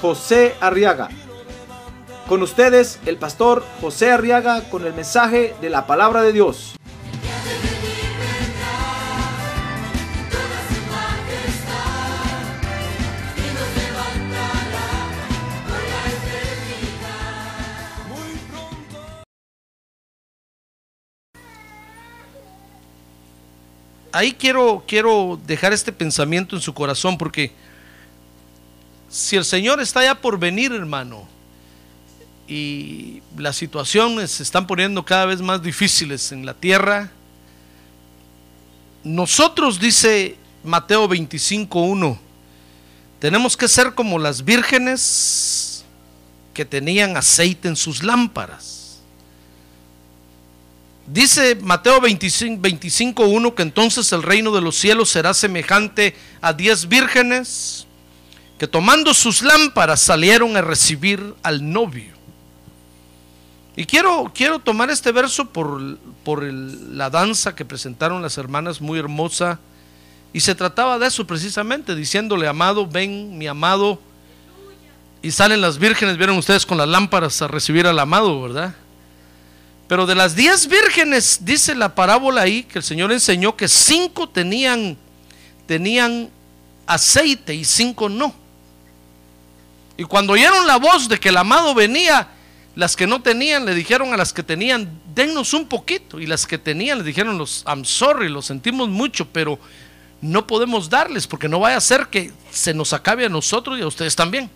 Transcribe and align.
José 0.00 0.54
Arriaga. 0.60 1.08
Con 2.28 2.42
ustedes, 2.42 2.98
el 3.06 3.16
pastor 3.16 3.64
José 3.80 4.10
Arriaga 4.10 4.62
con 4.68 4.84
el 4.84 4.94
mensaje 4.94 5.54
de 5.60 5.70
la 5.70 5.86
palabra 5.86 6.22
de 6.22 6.32
Dios. 6.32 6.76
ahí 24.16 24.32
quiero, 24.32 24.84
quiero 24.88 25.38
dejar 25.46 25.74
este 25.74 25.92
pensamiento 25.92 26.56
en 26.56 26.62
su 26.62 26.72
corazón 26.72 27.18
porque 27.18 27.52
si 29.08 29.36
el 29.36 29.44
Señor 29.44 29.80
está 29.80 30.02
ya 30.02 30.14
por 30.14 30.38
venir, 30.38 30.72
hermano, 30.72 31.26
y 32.48 33.22
las 33.36 33.56
situaciones 33.56 34.30
se 34.30 34.42
están 34.42 34.66
poniendo 34.66 35.04
cada 35.04 35.26
vez 35.26 35.40
más 35.40 35.62
difíciles 35.62 36.32
en 36.32 36.46
la 36.46 36.54
tierra, 36.54 37.10
nosotros, 39.02 39.78
dice 39.78 40.36
Mateo 40.64 41.08
25.1, 41.08 42.18
tenemos 43.20 43.56
que 43.56 43.68
ser 43.68 43.94
como 43.94 44.18
las 44.18 44.44
vírgenes 44.44 45.84
que 46.52 46.64
tenían 46.64 47.16
aceite 47.16 47.68
en 47.68 47.76
sus 47.76 48.02
lámparas. 48.02 49.00
Dice 51.06 51.54
Mateo 51.54 52.00
25.1 52.00 52.60
25, 52.60 53.54
que 53.54 53.62
entonces 53.62 54.12
el 54.12 54.22
reino 54.22 54.52
de 54.52 54.60
los 54.60 54.76
cielos 54.76 55.08
será 55.08 55.34
semejante 55.34 56.16
a 56.40 56.52
diez 56.52 56.88
vírgenes 56.88 57.85
que 58.58 58.66
tomando 58.66 59.12
sus 59.12 59.42
lámparas 59.42 60.00
salieron 60.00 60.56
a 60.56 60.62
recibir 60.62 61.34
al 61.42 61.70
novio. 61.70 62.14
Y 63.76 63.84
quiero, 63.84 64.32
quiero 64.34 64.58
tomar 64.58 64.88
este 64.88 65.12
verso 65.12 65.44
por, 65.44 65.98
por 66.24 66.42
la 66.42 67.10
danza 67.10 67.54
que 67.54 67.66
presentaron 67.66 68.22
las 68.22 68.38
hermanas, 68.38 68.80
muy 68.80 68.98
hermosa. 68.98 69.60
Y 70.32 70.40
se 70.40 70.54
trataba 70.54 70.98
de 70.98 71.06
eso 71.06 71.26
precisamente, 71.26 71.94
diciéndole, 71.94 72.48
amado, 72.48 72.86
ven, 72.86 73.36
mi 73.36 73.46
amado. 73.46 74.00
Y 75.20 75.30
salen 75.30 75.60
las 75.60 75.78
vírgenes, 75.78 76.16
vieron 76.16 76.38
ustedes 76.38 76.64
con 76.64 76.78
las 76.78 76.88
lámparas 76.88 77.42
a 77.42 77.48
recibir 77.48 77.86
al 77.86 77.98
amado, 77.98 78.40
¿verdad? 78.40 78.74
Pero 79.88 80.06
de 80.06 80.14
las 80.14 80.34
diez 80.34 80.66
vírgenes, 80.68 81.40
dice 81.42 81.74
la 81.74 81.94
parábola 81.94 82.42
ahí, 82.42 82.64
que 82.64 82.78
el 82.78 82.84
Señor 82.84 83.12
enseñó 83.12 83.56
que 83.56 83.68
cinco 83.68 84.28
tenían, 84.28 84.96
tenían 85.66 86.30
aceite 86.86 87.54
y 87.54 87.64
cinco 87.64 88.08
no. 88.08 88.45
Y 89.96 90.04
cuando 90.04 90.34
oyeron 90.34 90.66
la 90.66 90.76
voz 90.76 91.08
de 91.08 91.18
que 91.18 91.30
el 91.30 91.36
amado 91.36 91.74
venía, 91.74 92.28
las 92.74 92.94
que 92.94 93.06
no 93.06 93.22
tenían 93.22 93.64
le 93.64 93.74
dijeron 93.74 94.12
a 94.12 94.16
las 94.16 94.32
que 94.32 94.42
tenían, 94.42 95.00
dennos 95.14 95.54
un 95.54 95.66
poquito. 95.66 96.20
Y 96.20 96.26
las 96.26 96.46
que 96.46 96.58
tenían 96.58 96.98
le 96.98 97.04
dijeron, 97.04 97.38
los, 97.38 97.64
I'm 97.66 97.84
sorry, 97.84 98.28
lo 98.28 98.42
sentimos 98.42 98.88
mucho, 98.88 99.26
pero 99.32 99.58
no 100.20 100.46
podemos 100.46 100.90
darles 100.90 101.26
porque 101.26 101.48
no 101.48 101.60
vaya 101.60 101.76
a 101.76 101.80
ser 101.80 102.08
que 102.08 102.32
se 102.50 102.74
nos 102.74 102.92
acabe 102.92 103.26
a 103.26 103.30
nosotros 103.30 103.78
y 103.78 103.82
a 103.82 103.86
ustedes 103.86 104.14
también. 104.14 104.50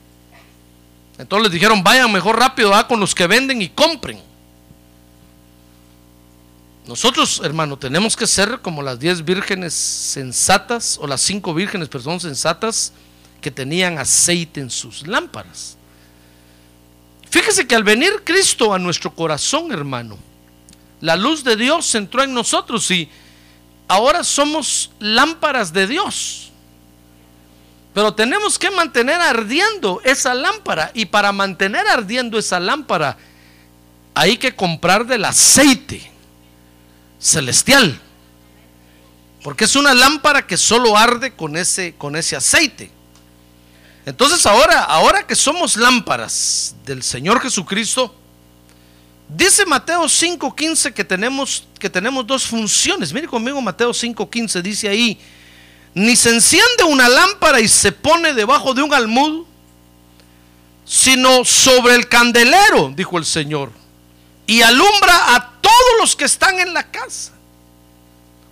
Entonces 1.18 1.44
les 1.44 1.52
dijeron, 1.52 1.82
vayan 1.82 2.12
mejor 2.12 2.38
rápido 2.38 2.74
a 2.74 2.86
con 2.86 3.00
los 3.00 3.14
que 3.14 3.26
venden 3.26 3.60
y 3.62 3.68
compren. 3.68 4.20
Nosotros, 6.86 7.40
hermano, 7.44 7.76
tenemos 7.78 8.16
que 8.16 8.26
ser 8.26 8.60
como 8.60 8.82
las 8.82 8.98
diez 8.98 9.24
vírgenes 9.24 9.74
sensatas, 9.74 10.98
o 11.00 11.06
las 11.06 11.20
cinco 11.20 11.54
vírgenes, 11.54 11.88
perdón, 11.88 12.20
sensatas, 12.20 12.92
que 13.40 13.50
tenían 13.50 13.98
aceite 13.98 14.60
en 14.60 14.70
sus 14.70 15.06
lámparas. 15.06 15.76
Fíjese 17.30 17.66
que 17.66 17.74
al 17.74 17.84
venir 17.84 18.22
Cristo 18.24 18.74
a 18.74 18.78
nuestro 18.78 19.14
corazón, 19.14 19.70
hermano, 19.72 20.18
la 21.00 21.16
luz 21.16 21.44
de 21.44 21.56
Dios 21.56 21.94
entró 21.94 22.22
en 22.22 22.34
nosotros 22.34 22.90
y 22.90 23.08
ahora 23.88 24.24
somos 24.24 24.90
lámparas 24.98 25.72
de 25.72 25.86
Dios. 25.86 26.50
Pero 27.94 28.14
tenemos 28.14 28.58
que 28.58 28.70
mantener 28.70 29.20
ardiendo 29.20 30.00
esa 30.04 30.34
lámpara 30.34 30.90
y 30.94 31.06
para 31.06 31.32
mantener 31.32 31.86
ardiendo 31.88 32.38
esa 32.38 32.60
lámpara 32.60 33.16
hay 34.14 34.36
que 34.36 34.54
comprar 34.54 35.06
del 35.06 35.24
aceite 35.24 36.10
celestial. 37.18 38.00
Porque 39.42 39.64
es 39.64 39.74
una 39.74 39.94
lámpara 39.94 40.46
que 40.46 40.56
solo 40.56 40.96
arde 40.96 41.34
con 41.34 41.56
ese, 41.56 41.94
con 41.96 42.14
ese 42.14 42.36
aceite. 42.36 42.90
Entonces 44.06 44.46
ahora, 44.46 44.82
ahora 44.84 45.26
que 45.26 45.34
somos 45.34 45.76
lámparas 45.76 46.74
del 46.84 47.02
Señor 47.02 47.40
Jesucristo, 47.40 48.14
dice 49.28 49.66
Mateo 49.66 50.08
5:15 50.08 50.92
que 50.92 51.04
tenemos, 51.04 51.64
que 51.78 51.90
tenemos 51.90 52.26
dos 52.26 52.46
funciones. 52.46 53.12
Mire 53.12 53.28
conmigo 53.28 53.60
Mateo 53.60 53.92
5:15, 53.92 54.62
dice 54.62 54.88
ahí, 54.88 55.20
ni 55.94 56.16
se 56.16 56.30
enciende 56.30 56.84
una 56.84 57.08
lámpara 57.08 57.60
y 57.60 57.68
se 57.68 57.92
pone 57.92 58.32
debajo 58.32 58.72
de 58.74 58.82
un 58.82 58.94
almud, 58.94 59.44
sino 60.86 61.44
sobre 61.44 61.94
el 61.94 62.08
candelero, 62.08 62.92
dijo 62.96 63.18
el 63.18 63.24
Señor, 63.24 63.70
y 64.46 64.62
alumbra 64.62 65.34
a 65.34 65.52
todos 65.60 66.00
los 66.00 66.16
que 66.16 66.24
están 66.24 66.58
en 66.58 66.72
la 66.72 66.90
casa. 66.90 67.32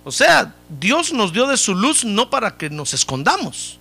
O 0.03 0.11
sea, 0.11 0.53
Dios 0.69 1.11
nos 1.11 1.33
dio 1.33 1.47
de 1.47 1.57
su 1.57 1.75
luz 1.75 2.05
no 2.05 2.29
para 2.29 2.55
que 2.57 2.69
nos 2.69 2.93
escondamos, 2.93 3.78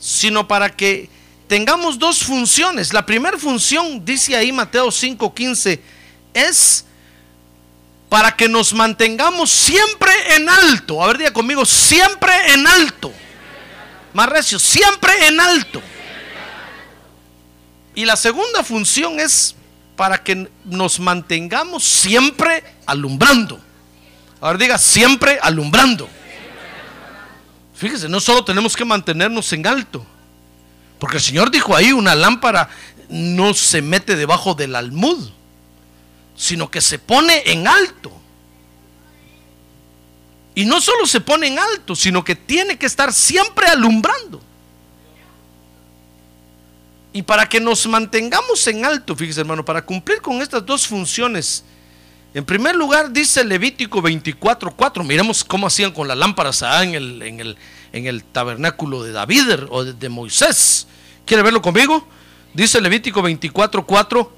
sino 0.00 0.48
para 0.48 0.74
que 0.74 1.08
tengamos 1.46 1.98
dos 1.98 2.24
funciones. 2.24 2.92
La 2.92 3.06
primera 3.06 3.38
función, 3.38 4.04
dice 4.04 4.34
ahí 4.34 4.50
Mateo 4.50 4.90
5:15, 4.90 5.80
es 6.34 6.84
para 8.08 8.34
que 8.34 8.48
nos 8.48 8.72
mantengamos 8.72 9.50
siempre 9.50 10.10
en 10.34 10.48
alto. 10.48 11.02
A 11.02 11.06
ver, 11.08 11.18
diga 11.18 11.32
conmigo, 11.32 11.64
siempre 11.64 12.32
en 12.52 12.66
alto. 12.66 13.12
Más 14.12 14.28
recio, 14.28 14.58
siempre 14.58 15.28
en 15.28 15.38
alto. 15.38 15.80
Y 17.94 18.04
la 18.04 18.16
segunda 18.16 18.64
función 18.64 19.20
es 19.20 19.54
para 19.94 20.22
que 20.24 20.48
nos 20.64 20.98
mantengamos 20.98 21.84
siempre 21.84 22.64
alumbrando. 22.86 23.60
Ahora 24.40 24.58
diga, 24.58 24.78
siempre 24.78 25.38
alumbrando. 25.42 26.08
Fíjese, 27.80 28.10
no 28.10 28.20
solo 28.20 28.44
tenemos 28.44 28.76
que 28.76 28.84
mantenernos 28.84 29.50
en 29.54 29.66
alto, 29.66 30.04
porque 30.98 31.16
el 31.16 31.22
Señor 31.22 31.50
dijo 31.50 31.74
ahí, 31.74 31.92
una 31.92 32.14
lámpara 32.14 32.68
no 33.08 33.54
se 33.54 33.80
mete 33.80 34.16
debajo 34.16 34.54
del 34.54 34.76
almud, 34.76 35.30
sino 36.36 36.70
que 36.70 36.82
se 36.82 36.98
pone 36.98 37.42
en 37.46 37.66
alto. 37.66 38.12
Y 40.54 40.66
no 40.66 40.82
solo 40.82 41.06
se 41.06 41.22
pone 41.22 41.46
en 41.46 41.58
alto, 41.58 41.96
sino 41.96 42.22
que 42.22 42.36
tiene 42.36 42.76
que 42.76 42.84
estar 42.84 43.14
siempre 43.14 43.66
alumbrando. 43.68 44.42
Y 47.14 47.22
para 47.22 47.48
que 47.48 47.60
nos 47.60 47.86
mantengamos 47.86 48.66
en 48.66 48.84
alto, 48.84 49.16
fíjese 49.16 49.40
hermano, 49.40 49.64
para 49.64 49.86
cumplir 49.86 50.20
con 50.20 50.42
estas 50.42 50.66
dos 50.66 50.86
funciones, 50.86 51.64
en 52.32 52.44
primer 52.44 52.76
lugar 52.76 53.10
dice 53.10 53.44
Levítico 53.44 54.00
24:4, 54.00 55.04
miremos 55.04 55.44
cómo 55.44 55.66
hacían 55.66 55.92
con 55.92 56.08
las 56.08 56.16
lámparas 56.16 56.62
en 56.62 56.94
el, 56.94 57.22
en 57.22 57.40
el, 57.40 57.56
en 57.92 58.06
el 58.06 58.22
tabernáculo 58.24 59.02
de 59.02 59.12
David 59.12 59.64
o 59.68 59.84
de, 59.84 59.92
de 59.92 60.08
Moisés. 60.08 60.86
¿Quiere 61.24 61.42
verlo 61.42 61.60
conmigo? 61.60 62.06
Dice 62.54 62.80
Levítico 62.80 63.22
24:4, 63.22 64.28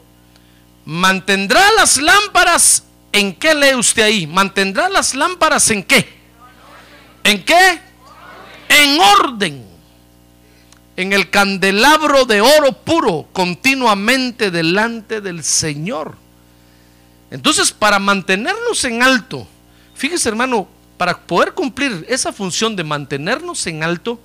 mantendrá 0.85 1.71
las 1.73 1.99
lámparas, 1.99 2.85
¿en 3.12 3.35
qué 3.35 3.55
lee 3.55 3.75
usted 3.75 4.03
ahí? 4.03 4.27
¿Mantendrá 4.27 4.88
las 4.88 5.15
lámparas 5.15 5.71
en 5.71 5.83
qué? 5.83 6.09
¿En 7.25 7.45
qué? 7.45 7.81
En 8.69 8.99
orden 9.00 9.73
en 10.97 11.12
el 11.12 11.31
candelabro 11.31 12.25
de 12.25 12.41
oro 12.41 12.73
puro 12.73 13.29
continuamente 13.33 14.50
delante 14.50 15.21
del 15.21 15.43
Señor. 15.43 16.17
Entonces, 17.32 17.73
para 17.73 17.99
mantenernos 17.99 18.84
en 18.84 19.02
alto, 19.02 19.49
fíjese 19.94 20.29
hermano, 20.29 20.69
para 20.99 21.19
poder 21.19 21.55
cumplir 21.55 22.05
esa 22.06 22.31
función 22.31 22.76
de 22.76 22.84
mantenernos 22.84 23.67
en 23.67 23.82
alto, 23.82 24.20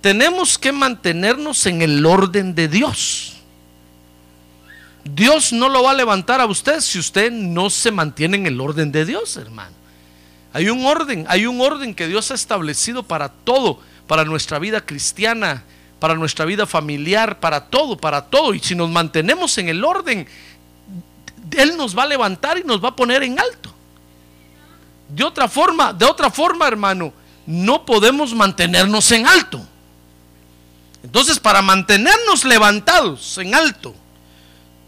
tenemos 0.00 0.56
que 0.56 0.72
mantenernos 0.72 1.66
en 1.66 1.82
el 1.82 2.06
orden 2.06 2.54
de 2.54 2.68
Dios. 2.68 3.34
Dios 5.04 5.52
no 5.52 5.68
lo 5.68 5.82
va 5.82 5.90
a 5.90 5.94
levantar 5.94 6.40
a 6.40 6.46
usted 6.46 6.80
si 6.80 6.98
usted 6.98 7.30
no 7.30 7.68
se 7.68 7.90
mantiene 7.90 8.38
en 8.38 8.46
el 8.46 8.58
orden 8.62 8.90
de 8.90 9.04
Dios, 9.04 9.36
hermano. 9.36 9.76
Hay 10.54 10.70
un 10.70 10.86
orden, 10.86 11.26
hay 11.28 11.44
un 11.44 11.60
orden 11.60 11.94
que 11.94 12.06
Dios 12.06 12.30
ha 12.30 12.34
establecido 12.34 13.02
para 13.02 13.28
todo, 13.28 13.78
para 14.06 14.24
nuestra 14.24 14.58
vida 14.58 14.80
cristiana, 14.80 15.64
para 16.00 16.14
nuestra 16.14 16.46
vida 16.46 16.66
familiar, 16.66 17.40
para 17.40 17.66
todo, 17.66 17.98
para 17.98 18.24
todo. 18.24 18.54
Y 18.54 18.60
si 18.60 18.74
nos 18.74 18.88
mantenemos 18.88 19.58
en 19.58 19.68
el 19.68 19.84
orden, 19.84 20.26
Él 21.56 21.76
nos 21.76 21.96
va 21.96 22.04
a 22.04 22.06
levantar 22.06 22.58
y 22.58 22.64
nos 22.64 22.82
va 22.82 22.88
a 22.88 22.96
poner 22.96 23.22
en 23.22 23.38
alto. 23.38 23.74
De 25.08 25.24
otra 25.24 25.48
forma, 25.48 25.92
de 25.92 26.04
otra 26.04 26.30
forma, 26.30 26.68
hermano, 26.68 27.12
no 27.46 27.86
podemos 27.86 28.34
mantenernos 28.34 29.10
en 29.12 29.26
alto. 29.26 29.66
Entonces, 31.02 31.38
para 31.38 31.62
mantenernos 31.62 32.44
levantados 32.44 33.38
en 33.38 33.54
alto, 33.54 33.94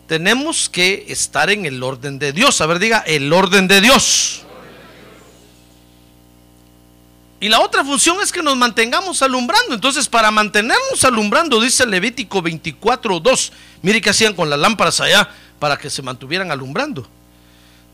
tenemos 0.07 0.69
que 0.69 1.07
estar 1.09 1.51
en 1.51 1.65
el 1.65 1.83
orden 1.83 2.19
de 2.19 2.33
Dios. 2.33 2.61
A 2.61 2.67
ver, 2.67 2.79
diga, 2.79 2.99
el 3.07 3.33
orden 3.33 3.67
de 3.69 3.81
Dios. 3.81 4.43
Y 7.43 7.49
la 7.49 7.61
otra 7.61 7.83
función 7.83 8.21
es 8.21 8.31
que 8.31 8.43
nos 8.43 8.57
mantengamos 8.57 9.23
alumbrando. 9.23 9.75
Entonces, 9.75 10.07
para 10.07 10.31
mantenernos 10.31 11.03
alumbrando, 11.05 11.59
dice 11.59 11.87
Levítico 11.87 12.43
24:2. 12.43 13.53
Mire 13.81 14.03
qué 14.03 14.11
hacían 14.11 14.35
con 14.35 14.51
las 14.51 14.59
lámparas 14.59 15.01
allá 15.01 15.31
para 15.61 15.77
que 15.77 15.89
se 15.89 16.03
mantuvieran 16.03 16.51
alumbrando. 16.51 17.07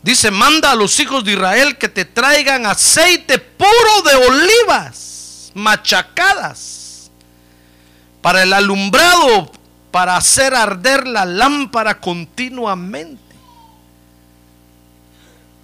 Dice, 0.01 0.31
manda 0.31 0.71
a 0.71 0.75
los 0.75 0.99
hijos 0.99 1.23
de 1.23 1.33
Israel 1.33 1.77
que 1.77 1.89
te 1.89 2.05
traigan 2.05 2.65
aceite 2.65 3.37
puro 3.37 4.01
de 4.09 4.15
olivas 4.15 5.51
machacadas 5.53 7.11
para 8.21 8.43
el 8.43 8.53
alumbrado, 8.53 9.51
para 9.91 10.17
hacer 10.17 10.55
arder 10.55 11.07
la 11.07 11.25
lámpara 11.25 11.99
continuamente. 11.99 13.21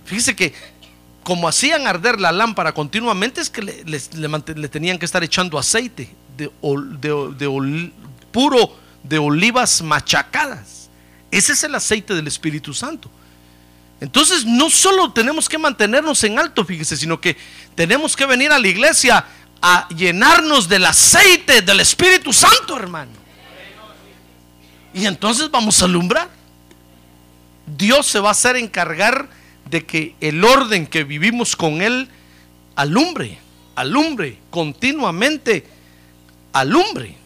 Fíjese 0.06 0.36
que 0.36 0.54
como 1.24 1.48
hacían 1.48 1.88
arder 1.88 2.20
la 2.20 2.32
lámpara 2.32 2.74
continuamente, 2.74 3.40
es 3.40 3.50
que 3.50 3.62
le, 3.62 4.68
tenían 4.70 5.00
que 5.00 5.06
estar 5.06 5.24
echando 5.24 5.58
aceite 5.58 6.14
de, 6.36 6.50
puro 8.32 8.76
de 9.04 9.18
olivas 9.18 9.82
machacadas. 9.82 10.83
Ese 11.34 11.54
es 11.54 11.64
el 11.64 11.74
aceite 11.74 12.14
del 12.14 12.28
Espíritu 12.28 12.76
Santo. 12.76 13.10
Entonces 14.00 14.46
no 14.46 14.70
solo 14.70 15.14
tenemos 15.14 15.50
que 15.50 15.58
mantenernos 15.58 16.24
en 16.24 16.38
alto, 16.38 16.64
fíjese, 16.64 16.96
sino 16.96 17.20
que 17.20 17.36
tenemos 17.74 18.16
que 18.16 18.28
venir 18.28 18.52
a 18.52 18.60
la 18.60 18.68
iglesia 18.68 19.26
a 19.60 19.88
llenarnos 19.90 20.70
del 20.70 20.86
aceite 20.86 21.64
del 21.64 21.80
Espíritu 21.80 22.32
Santo, 22.32 22.78
hermano. 22.78 23.14
Y 24.94 25.08
entonces 25.08 25.50
vamos 25.50 25.82
a 25.82 25.86
alumbrar. 25.86 26.30
Dios 27.66 28.06
se 28.06 28.20
va 28.20 28.28
a 28.30 28.34
hacer 28.34 28.56
encargar 28.56 29.28
de 29.72 29.88
que 29.88 30.16
el 30.22 30.44
orden 30.44 30.86
que 30.86 31.04
vivimos 31.04 31.56
con 31.56 31.82
Él 31.82 32.10
alumbre, 32.76 33.40
alumbre, 33.76 34.38
continuamente 34.52 35.66
alumbre. 36.52 37.23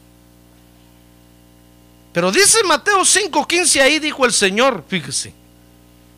Pero 2.18 2.32
dice 2.32 2.64
Mateo 2.64 3.02
5:15 3.06 3.80
ahí 3.80 4.00
dijo 4.00 4.26
el 4.26 4.34
Señor, 4.34 4.84
fíjese. 4.88 5.36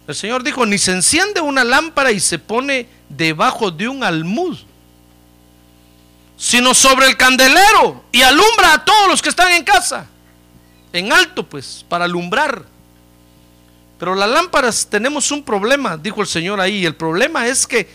El 0.08 0.16
Señor 0.16 0.44
dijo, 0.44 0.66
ni 0.66 0.78
se 0.78 0.94
enciende 0.94 1.42
una 1.42 1.66
lámpara 1.66 2.14
y 2.14 2.22
se 2.22 2.40
pone 2.40 2.88
debajo 3.10 3.70
de 3.70 3.90
un 3.90 4.02
almud, 4.02 4.58
sino 6.38 6.74
sobre 6.74 7.06
el 7.08 7.18
candelero 7.18 8.02
y 8.14 8.22
alumbra 8.22 8.76
a 8.76 8.86
todos 8.86 9.10
los 9.10 9.22
que 9.22 9.28
están 9.28 9.52
en 9.52 9.66
casa, 9.66 10.08
en 10.94 11.12
alto 11.12 11.46
pues, 11.46 11.86
para 11.90 12.06
alumbrar. 12.06 12.64
Pero 14.00 14.16
las 14.16 14.30
lámparas 14.30 14.88
tenemos 14.90 15.30
un 15.32 15.44
problema, 15.44 15.98
dijo 15.98 16.22
el 16.22 16.28
Señor 16.28 16.62
ahí. 16.62 16.86
El 16.86 16.96
problema 16.96 17.46
es 17.46 17.68
que 17.68 17.90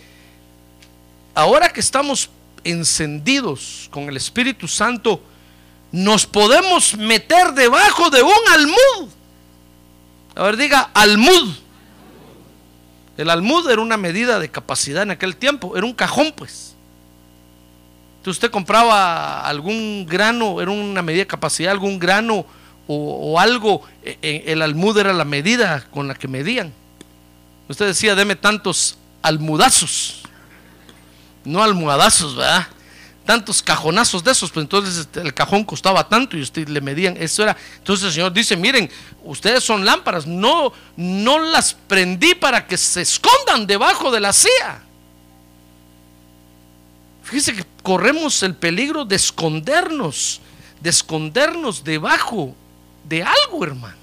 ahora 1.35 1.73
que 1.73 1.81
estamos 1.81 2.29
encendidos 2.65 3.89
con 3.91 4.11
el 4.11 4.19
Espíritu 4.19 4.69
Santo, 4.69 5.23
nos 5.95 6.27
podemos 6.27 6.97
meter 6.97 7.53
debajo 7.53 8.11
de 8.11 8.21
un 8.21 8.33
almud. 8.53 9.11
A 10.35 10.43
ver, 10.43 10.57
diga 10.57 10.91
almud. 10.93 11.55
El 13.17 13.31
almud 13.31 13.71
era 13.71 13.81
una 13.81 13.97
medida 13.97 14.41
de 14.41 14.51
capacidad 14.51 15.05
en 15.05 15.13
aquel 15.13 15.37
tiempo, 15.37 15.77
era 15.77 15.87
un 15.87 15.93
cajón 15.93 16.33
pues. 16.35 16.75
Entonces 18.17 18.39
usted 18.39 18.51
compraba 18.51 19.47
algún 19.47 20.05
grano, 20.05 20.61
era 20.61 20.73
una 20.73 21.01
medida 21.01 21.23
de 21.23 21.29
capacidad, 21.29 21.71
algún 21.71 22.01
grano 22.01 22.45
o, 22.89 23.39
algo, 23.39 23.83
e, 24.03 24.19
e, 24.21 24.45
el 24.49 24.63
almud 24.63 24.99
era 24.99 25.13
la 25.13 25.25
medida 25.25 25.87
con 25.93 26.09
la 26.09 26.17
que 26.17 26.27
medían. 26.27 26.73
Usted 27.69 27.87
decía, 27.87 28.17
deme 28.17 28.35
tantos 28.35 28.99
almudazos, 29.23 30.23
no 31.45 31.63
almohadazos, 31.63 32.35
¿verdad? 32.35 32.67
Tantos 33.25 33.63
cajonazos 33.63 34.23
de 34.23 34.33
esos, 34.33 34.51
pues 34.51 34.65
entonces 34.65 34.99
este, 34.99 35.21
el 35.21 35.33
cajón 35.33 35.65
costaba 35.65 36.07
tanto 36.09 36.37
y 36.37 36.43
usted 36.43 36.69
le 36.69 36.81
medían, 36.83 37.17
eso 37.17 37.43
era. 37.43 37.57
Entonces 37.79 38.07
el 38.07 38.13
Señor 38.13 38.33
dice, 38.33 38.55
miren, 38.57 38.91
ustedes 39.23 39.65
son 39.65 39.85
lámparas, 39.85 40.27
no, 40.27 40.73
no 40.97 41.39
las 41.39 41.73
prendí 41.73 42.35
para 42.35 42.67
que 42.67 42.77
se 42.77 43.01
escondan 43.01 43.67
debajo 43.67 44.11
de 44.11 44.21
la 44.21 44.33
silla. 44.33 44.83
Fíjese 47.23 47.55
que 47.55 47.65
corremos 47.83 48.43
el 48.43 48.55
peligro 48.55 49.07
de 49.07 49.17
escondernos, 49.17 50.43
de 50.81 50.91
escondernos 50.91 51.83
debajo 51.83 52.55
de 53.09 53.23
algo, 53.23 53.65
hermano. 53.65 53.97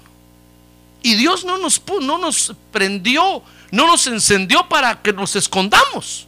Y 1.02 1.14
Dios 1.14 1.44
no 1.44 1.58
nos, 1.58 1.80
no 2.00 2.18
nos 2.18 2.52
prendió, 2.72 3.42
no 3.70 3.86
nos 3.86 4.06
encendió 4.08 4.68
para 4.68 5.00
que 5.00 5.12
nos 5.12 5.36
escondamos. 5.36 6.26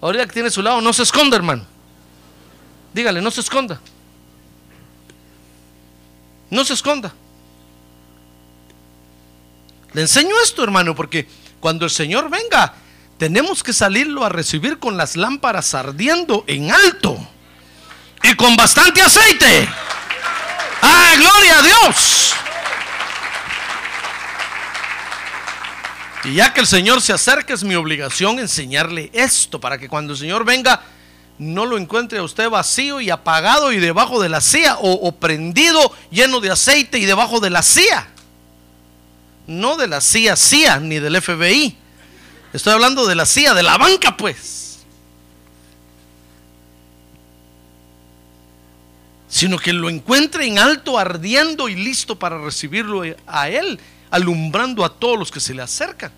Ahorita 0.00 0.26
que 0.26 0.32
tiene 0.32 0.50
su 0.50 0.62
lado, 0.62 0.80
no 0.80 0.92
se 0.94 1.02
esconda, 1.02 1.36
hermano. 1.36 1.75
Dígale, 2.96 3.20
no 3.20 3.30
se 3.30 3.42
esconda. 3.42 3.78
No 6.48 6.64
se 6.64 6.72
esconda. 6.72 7.12
Le 9.92 10.00
enseño 10.00 10.34
esto, 10.42 10.64
hermano, 10.64 10.94
porque 10.94 11.28
cuando 11.60 11.84
el 11.84 11.90
Señor 11.90 12.30
venga, 12.30 12.72
tenemos 13.18 13.62
que 13.62 13.74
salirlo 13.74 14.24
a 14.24 14.30
recibir 14.30 14.78
con 14.78 14.96
las 14.96 15.14
lámparas 15.14 15.74
ardiendo 15.74 16.44
en 16.46 16.72
alto 16.72 17.18
y 18.22 18.34
con 18.34 18.56
bastante 18.56 19.02
aceite. 19.02 19.68
¡Ah, 20.80 21.12
gloria 21.18 21.58
a 21.58 21.62
Dios! 21.62 22.34
Y 26.24 26.34
ya 26.36 26.54
que 26.54 26.60
el 26.60 26.66
Señor 26.66 27.02
se 27.02 27.12
acerca, 27.12 27.52
es 27.52 27.62
mi 27.62 27.74
obligación 27.74 28.38
enseñarle 28.38 29.10
esto 29.12 29.60
para 29.60 29.76
que 29.76 29.86
cuando 29.86 30.14
el 30.14 30.18
Señor 30.18 30.46
venga 30.46 30.95
no 31.38 31.66
lo 31.66 31.76
encuentre 31.76 32.18
a 32.18 32.22
usted 32.22 32.48
vacío 32.48 33.00
y 33.00 33.10
apagado 33.10 33.72
y 33.72 33.78
debajo 33.78 34.22
de 34.22 34.28
la 34.28 34.40
silla 34.40 34.78
o, 34.80 35.12
prendido 35.12 35.92
lleno 36.10 36.40
de 36.40 36.50
aceite 36.50 36.98
y 36.98 37.04
debajo 37.04 37.40
de 37.40 37.50
la 37.50 37.62
silla. 37.62 38.08
No 39.46 39.76
de 39.76 39.86
la 39.86 40.00
CIA, 40.00 40.36
CIA 40.36 40.80
ni 40.80 40.98
del 40.98 41.20
FBI. 41.20 41.76
Estoy 42.52 42.72
hablando 42.72 43.06
de 43.06 43.14
la 43.14 43.26
CIA, 43.26 43.54
de 43.54 43.62
la 43.62 43.78
banca, 43.78 44.16
pues. 44.16 44.66
sino 49.36 49.58
que 49.58 49.74
lo 49.74 49.90
encuentre 49.90 50.46
en 50.46 50.58
alto, 50.58 50.98
ardiendo 50.98 51.68
y 51.68 51.74
listo 51.74 52.18
para 52.18 52.38
recibirlo 52.38 53.02
a 53.26 53.50
Él, 53.50 53.78
alumbrando 54.10 54.82
a 54.82 54.94
todos 54.94 55.18
los 55.18 55.30
que 55.30 55.40
se 55.40 55.52
le 55.52 55.60
acercan. 55.60 56.10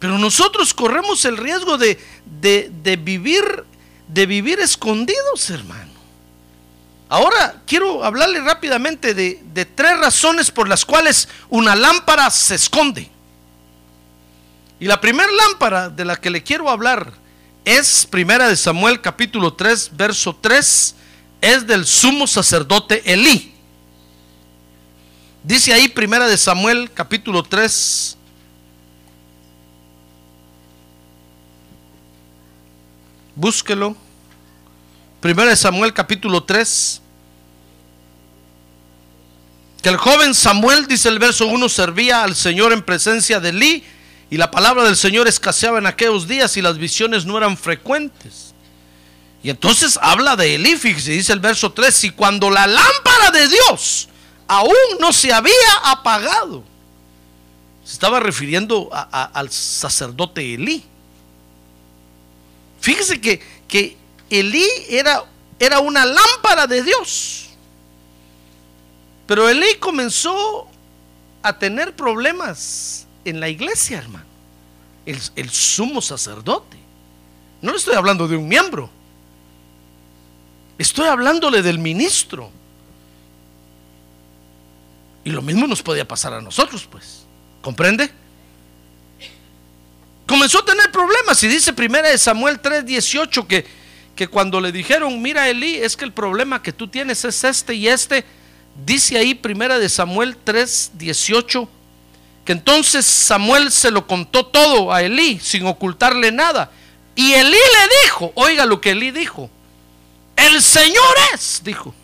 Pero 0.00 0.18
nosotros 0.18 0.74
corremos 0.74 1.24
el 1.24 1.36
riesgo 1.36 1.78
de, 1.78 1.96
de, 2.40 2.96
vivir, 2.96 3.44
de 4.08 4.26
vivir 4.26 4.60
escondidos, 4.60 5.50
hermano. 5.50 5.98
Ahora 7.08 7.62
quiero 7.66 8.04
hablarle 8.04 8.40
rápidamente 8.40 9.14
de, 9.14 9.64
tres 9.74 9.98
razones 9.98 10.50
por 10.50 10.68
las 10.68 10.84
cuales 10.84 11.28
una 11.48 11.74
lámpara 11.74 12.30
se 12.30 12.54
esconde. 12.54 13.10
Y 14.78 14.84
la 14.84 15.00
primera 15.00 15.30
lámpara 15.32 15.88
de 15.88 16.04
la 16.04 16.16
que 16.16 16.30
le 16.30 16.42
quiero 16.42 16.68
hablar 16.68 17.12
es 17.64 18.06
Primera 18.06 18.48
de 18.48 18.56
Samuel 18.56 19.00
capítulo 19.00 19.54
3, 19.54 19.90
verso 19.94 20.36
3 20.40 20.94
es 21.40 21.66
del 21.66 21.86
sumo 21.86 22.26
sacerdote 22.26 23.02
Elí. 23.12 23.54
Dice 25.42 25.72
ahí 25.72 25.88
Primera 25.88 26.26
de 26.26 26.36
Samuel 26.36 26.90
capítulo 26.92 27.42
3 27.42 28.17
Búsquelo. 33.38 33.96
Primera 35.20 35.50
de 35.50 35.56
Samuel 35.56 35.92
capítulo 35.94 36.42
3 36.42 37.02
que 39.80 39.88
el 39.90 39.96
joven 39.96 40.34
Samuel, 40.34 40.88
dice 40.88 41.08
el 41.08 41.20
verso 41.20 41.46
1, 41.46 41.68
servía 41.68 42.24
al 42.24 42.34
Señor 42.34 42.72
en 42.72 42.82
presencia 42.82 43.38
de 43.38 43.50
Elí 43.50 43.84
y 44.28 44.36
la 44.38 44.50
palabra 44.50 44.82
del 44.82 44.96
Señor 44.96 45.28
escaseaba 45.28 45.78
en 45.78 45.86
aquellos 45.86 46.26
días 46.26 46.56
y 46.56 46.62
las 46.62 46.78
visiones 46.78 47.26
no 47.26 47.38
eran 47.38 47.56
frecuentes. 47.56 48.54
Y 49.40 49.50
entonces 49.50 49.96
habla 50.02 50.34
de 50.34 50.56
Elí, 50.56 50.74
dice 50.74 51.32
el 51.32 51.38
verso 51.38 51.70
3, 51.70 52.04
y 52.04 52.10
cuando 52.10 52.50
la 52.50 52.66
lámpara 52.66 53.30
de 53.30 53.46
Dios 53.46 54.08
aún 54.48 54.74
no 54.98 55.12
se 55.12 55.32
había 55.32 55.52
apagado, 55.84 56.64
se 57.84 57.92
estaba 57.92 58.18
refiriendo 58.18 58.90
al 58.92 59.48
sacerdote 59.52 60.54
Elí. 60.54 60.87
Fíjese 62.80 63.20
que, 63.20 63.40
que 63.66 63.96
Elí 64.30 64.66
era, 64.88 65.24
era 65.58 65.80
una 65.80 66.04
lámpara 66.04 66.66
de 66.66 66.82
Dios. 66.82 67.50
Pero 69.26 69.48
Elí 69.48 69.74
comenzó 69.78 70.68
a 71.42 71.58
tener 71.58 71.94
problemas 71.94 73.06
en 73.24 73.40
la 73.40 73.48
iglesia, 73.48 73.98
hermano. 73.98 74.26
El, 75.04 75.20
el 75.36 75.50
sumo 75.50 76.00
sacerdote. 76.00 76.76
No 77.60 77.72
le 77.72 77.78
estoy 77.78 77.94
hablando 77.94 78.28
de 78.28 78.36
un 78.36 78.46
miembro. 78.46 78.90
Estoy 80.78 81.08
hablándole 81.08 81.62
del 81.62 81.78
ministro. 81.78 82.50
Y 85.24 85.30
lo 85.30 85.42
mismo 85.42 85.66
nos 85.66 85.82
podía 85.82 86.06
pasar 86.06 86.32
a 86.32 86.40
nosotros, 86.40 86.86
pues. 86.90 87.24
¿Comprende? 87.60 88.10
Comenzó 90.28 90.60
a 90.60 90.64
tener 90.64 90.92
problemas. 90.92 91.42
Y 91.42 91.48
dice 91.48 91.72
primera 91.72 92.10
de 92.10 92.18
Samuel 92.18 92.60
3:18 92.60 93.46
que, 93.46 93.66
que 94.14 94.28
cuando 94.28 94.60
le 94.60 94.70
dijeron, 94.70 95.20
mira 95.22 95.48
Elí, 95.48 95.76
es 95.76 95.96
que 95.96 96.04
el 96.04 96.12
problema 96.12 96.62
que 96.62 96.72
tú 96.72 96.86
tienes 96.86 97.24
es 97.24 97.42
este 97.42 97.74
y 97.74 97.88
este. 97.88 98.24
Dice 98.84 99.18
ahí 99.18 99.34
primera 99.34 99.78
de 99.78 99.88
Samuel 99.88 100.36
3:18 100.44 101.68
que 102.44 102.52
entonces 102.52 103.04
Samuel 103.04 103.72
se 103.72 103.90
lo 103.90 104.06
contó 104.06 104.46
todo 104.46 104.92
a 104.92 105.02
Elí 105.02 105.40
sin 105.42 105.66
ocultarle 105.66 106.30
nada. 106.30 106.70
Y 107.14 107.32
Elí 107.32 107.50
le 107.50 107.88
dijo, 108.04 108.32
oiga 108.36 108.64
lo 108.64 108.80
que 108.80 108.90
Elí 108.90 109.10
dijo. 109.10 109.50
El 110.36 110.62
Señor 110.62 111.14
es, 111.34 111.62
dijo, 111.64 111.94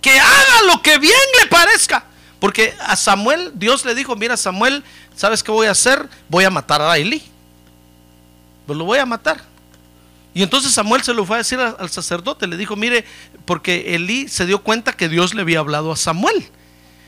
que 0.00 0.18
haga 0.18 0.62
lo 0.66 0.82
que 0.82 0.98
bien 0.98 1.14
le 1.40 1.48
parezca. 1.48 2.04
Porque 2.40 2.74
a 2.80 2.96
Samuel, 2.96 3.52
Dios 3.54 3.84
le 3.84 3.94
dijo, 3.94 4.14
mira 4.16 4.36
Samuel, 4.36 4.84
¿sabes 5.14 5.42
qué 5.42 5.50
voy 5.50 5.66
a 5.66 5.70
hacer? 5.70 6.08
Voy 6.28 6.44
a 6.44 6.50
matar 6.50 6.82
a 6.82 6.96
Elí. 6.98 7.22
Pues 8.66 8.78
lo 8.78 8.84
voy 8.84 8.98
a 8.98 9.06
matar. 9.06 9.42
Y 10.34 10.42
entonces 10.42 10.72
Samuel 10.72 11.02
se 11.02 11.14
lo 11.14 11.24
fue 11.24 11.36
a 11.36 11.38
decir 11.38 11.58
al 11.58 11.88
sacerdote, 11.88 12.46
le 12.46 12.58
dijo, 12.58 12.76
mire, 12.76 13.06
porque 13.46 13.94
Elí 13.94 14.28
se 14.28 14.44
dio 14.44 14.62
cuenta 14.62 14.92
que 14.92 15.08
Dios 15.08 15.32
le 15.32 15.40
había 15.40 15.60
hablado 15.60 15.90
a 15.90 15.96
Samuel. 15.96 16.46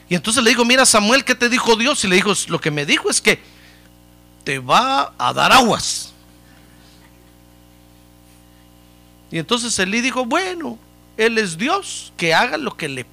Y 0.08 0.14
entonces 0.14 0.42
le 0.42 0.48
dijo, 0.48 0.64
mira 0.64 0.86
Samuel, 0.86 1.24
¿qué 1.24 1.34
te 1.34 1.50
dijo 1.50 1.76
Dios? 1.76 2.02
Y 2.04 2.08
le 2.08 2.16
dijo, 2.16 2.32
lo 2.46 2.58
que 2.58 2.70
me 2.70 2.86
dijo 2.86 3.10
es 3.10 3.20
que 3.20 3.38
te 4.44 4.58
va 4.58 5.12
a 5.18 5.34
dar 5.34 5.52
aguas. 5.52 6.14
Y 9.30 9.38
entonces 9.38 9.78
Elí 9.78 10.00
dijo, 10.00 10.24
bueno, 10.24 10.78
Él 11.18 11.36
es 11.36 11.58
Dios, 11.58 12.14
que 12.16 12.32
haga 12.32 12.56
lo 12.56 12.78
que 12.78 12.88
le 12.88 13.04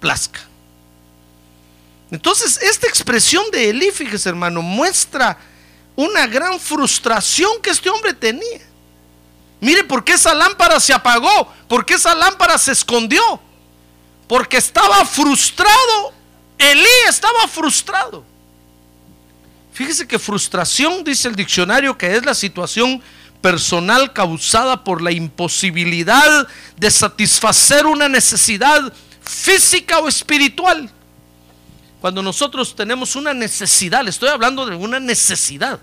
plazca. 0.00 0.40
Entonces, 2.10 2.58
esta 2.62 2.86
expresión 2.86 3.44
de 3.50 3.70
Elí, 3.70 3.90
fíjese 3.90 4.28
hermano, 4.28 4.62
muestra 4.62 5.38
una 5.96 6.26
gran 6.26 6.60
frustración 6.60 7.60
que 7.62 7.70
este 7.70 7.90
hombre 7.90 8.14
tenía. 8.14 8.60
Mire, 9.60 9.84
¿por 9.84 10.04
qué 10.04 10.12
esa 10.12 10.34
lámpara 10.34 10.78
se 10.78 10.92
apagó? 10.92 11.52
¿Por 11.68 11.84
qué 11.84 11.94
esa 11.94 12.14
lámpara 12.14 12.58
se 12.58 12.72
escondió? 12.72 13.22
Porque 14.28 14.58
estaba 14.58 15.04
frustrado. 15.04 16.12
Elí 16.58 16.86
estaba 17.08 17.48
frustrado. 17.48 18.24
Fíjese 19.72 20.06
que 20.06 20.18
frustración, 20.18 21.04
dice 21.04 21.28
el 21.28 21.36
diccionario, 21.36 21.98
que 21.98 22.16
es 22.16 22.24
la 22.24 22.34
situación 22.34 23.02
personal 23.42 24.12
causada 24.12 24.82
por 24.82 25.02
la 25.02 25.12
imposibilidad 25.12 26.48
de 26.76 26.90
satisfacer 26.90 27.86
una 27.86 28.08
necesidad 28.08 28.92
física 29.22 29.98
o 29.98 30.08
espiritual. 30.08 30.90
Cuando 32.06 32.22
nosotros 32.22 32.76
tenemos 32.76 33.16
una 33.16 33.34
necesidad, 33.34 34.04
le 34.04 34.10
estoy 34.10 34.28
hablando 34.28 34.64
de 34.64 34.76
una 34.76 35.00
necesidad, 35.00 35.80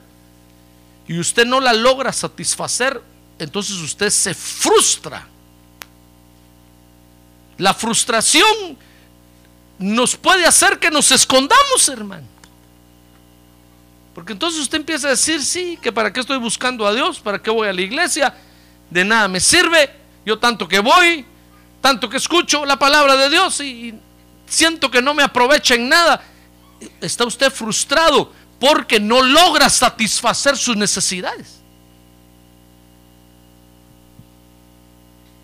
y 1.06 1.20
usted 1.20 1.46
no 1.46 1.60
la 1.60 1.74
logra 1.74 2.14
satisfacer, 2.14 3.02
entonces 3.40 3.76
usted 3.76 4.10
se 4.10 4.34
frustra. 4.34 5.28
La 7.58 7.74
frustración 7.74 8.78
nos 9.78 10.16
puede 10.16 10.46
hacer 10.46 10.80
que 10.80 10.90
nos 10.90 11.12
escondamos, 11.12 11.90
hermano. 11.90 12.26
Porque 14.16 14.32
entonces 14.32 14.62
usted 14.62 14.78
empieza 14.78 15.08
a 15.08 15.12
decir, 15.12 15.44
sí, 15.44 15.78
que 15.82 15.92
para 15.92 16.14
qué 16.14 16.22
estoy 16.22 16.38
buscando 16.38 16.88
a 16.88 16.94
Dios, 16.94 17.20
para 17.20 17.42
qué 17.42 17.52
voy 17.52 17.68
a 17.68 17.74
la 17.74 17.82
iglesia, 17.82 18.34
de 18.90 19.04
nada 19.04 19.28
me 19.28 19.42
sirve, 19.42 19.94
yo 20.26 20.40
tanto 20.40 20.70
que 20.70 20.80
voy, 20.80 21.26
tanto 21.82 22.08
que 22.08 22.16
escucho 22.16 22.64
la 22.64 22.80
palabra 22.80 23.18
de 23.18 23.30
Dios 23.30 23.60
y 23.60 23.94
siento 24.48 24.90
que 24.92 25.02
no 25.02 25.14
me 25.14 25.24
aprovecha 25.24 25.76
en 25.76 25.90
nada. 25.90 26.24
Está 27.02 27.26
usted 27.26 27.52
frustrado 27.52 28.32
porque 28.60 29.00
no 29.00 29.22
logra 29.22 29.70
satisfacer 29.70 30.58
sus 30.58 30.76
necesidades. 30.76 31.60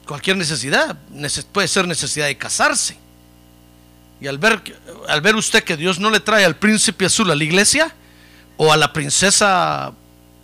Cualquier 0.05 0.37
necesidad, 0.37 0.97
puede 1.51 1.67
ser 1.67 1.87
necesidad 1.87 2.27
de 2.27 2.37
casarse. 2.37 2.97
Y 4.21 4.27
al 4.27 4.37
ver, 4.37 4.61
al 5.07 5.21
ver 5.21 5.35
usted 5.35 5.63
que 5.63 5.77
Dios 5.77 5.99
no 5.99 6.09
le 6.09 6.19
trae 6.19 6.43
al 6.43 6.55
príncipe 6.55 7.05
azul 7.05 7.29
a 7.31 7.35
la 7.35 7.43
iglesia, 7.43 7.93
o 8.61 8.73
a 8.73 8.77
la 8.77 8.91
princesa 8.91 9.93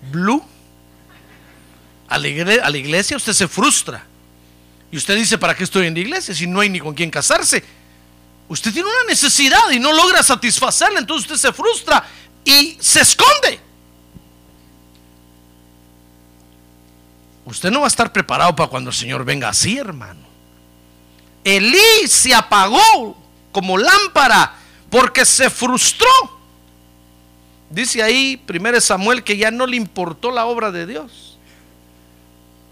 Blue, 0.09 0.41
a 2.07 2.17
la, 2.17 2.77
iglesia, 2.77 3.17
usted 3.17 3.33
se 3.33 3.47
frustra. 3.47 4.05
Y 4.89 4.95
usted 4.95 5.17
dice, 5.17 5.38
¿para 5.38 5.53
qué 5.53 5.65
estoy 5.65 5.88
en 5.88 5.95
la 5.95 6.00
iglesia 6.00 6.33
si 6.33 6.47
no 6.47 6.62
hay 6.62 6.69
ni 6.69 6.79
con 6.79 6.93
quién 6.93 7.12
casarse? 7.12 7.62
Usted 8.47 8.71
tiene 8.71 8.87
una 8.87 9.09
necesidad 9.09 9.71
y 9.71 9.79
no 9.79 9.91
logra 9.91 10.21
satisfacerla, 10.21 10.99
entonces 10.99 11.31
usted 11.31 11.49
se 11.49 11.53
frustra 11.53 12.07
y 12.43 12.77
se 12.79 13.01
esconde. 13.01 13.59
Usted 17.45 17.71
no 17.71 17.81
va 17.81 17.85
a 17.85 17.87
estar 17.87 18.11
preparado 18.11 18.55
para 18.55 18.69
cuando 18.69 18.89
el 18.89 18.95
Señor 18.95 19.23
venga 19.23 19.49
así, 19.49 19.77
hermano. 19.77 20.21
Elí 21.43 22.07
se 22.07 22.33
apagó 22.33 23.17
como 23.51 23.77
lámpara 23.77 24.55
porque 24.89 25.25
se 25.25 25.49
frustró. 25.49 26.09
Dice 27.69 28.01
ahí, 28.01 28.43
1 28.47 28.81
Samuel, 28.81 29.23
que 29.23 29.37
ya 29.37 29.51
no 29.51 29.67
le 29.67 29.77
importó 29.77 30.31
la 30.31 30.45
obra 30.45 30.71
de 30.71 30.85
Dios. 30.85 31.35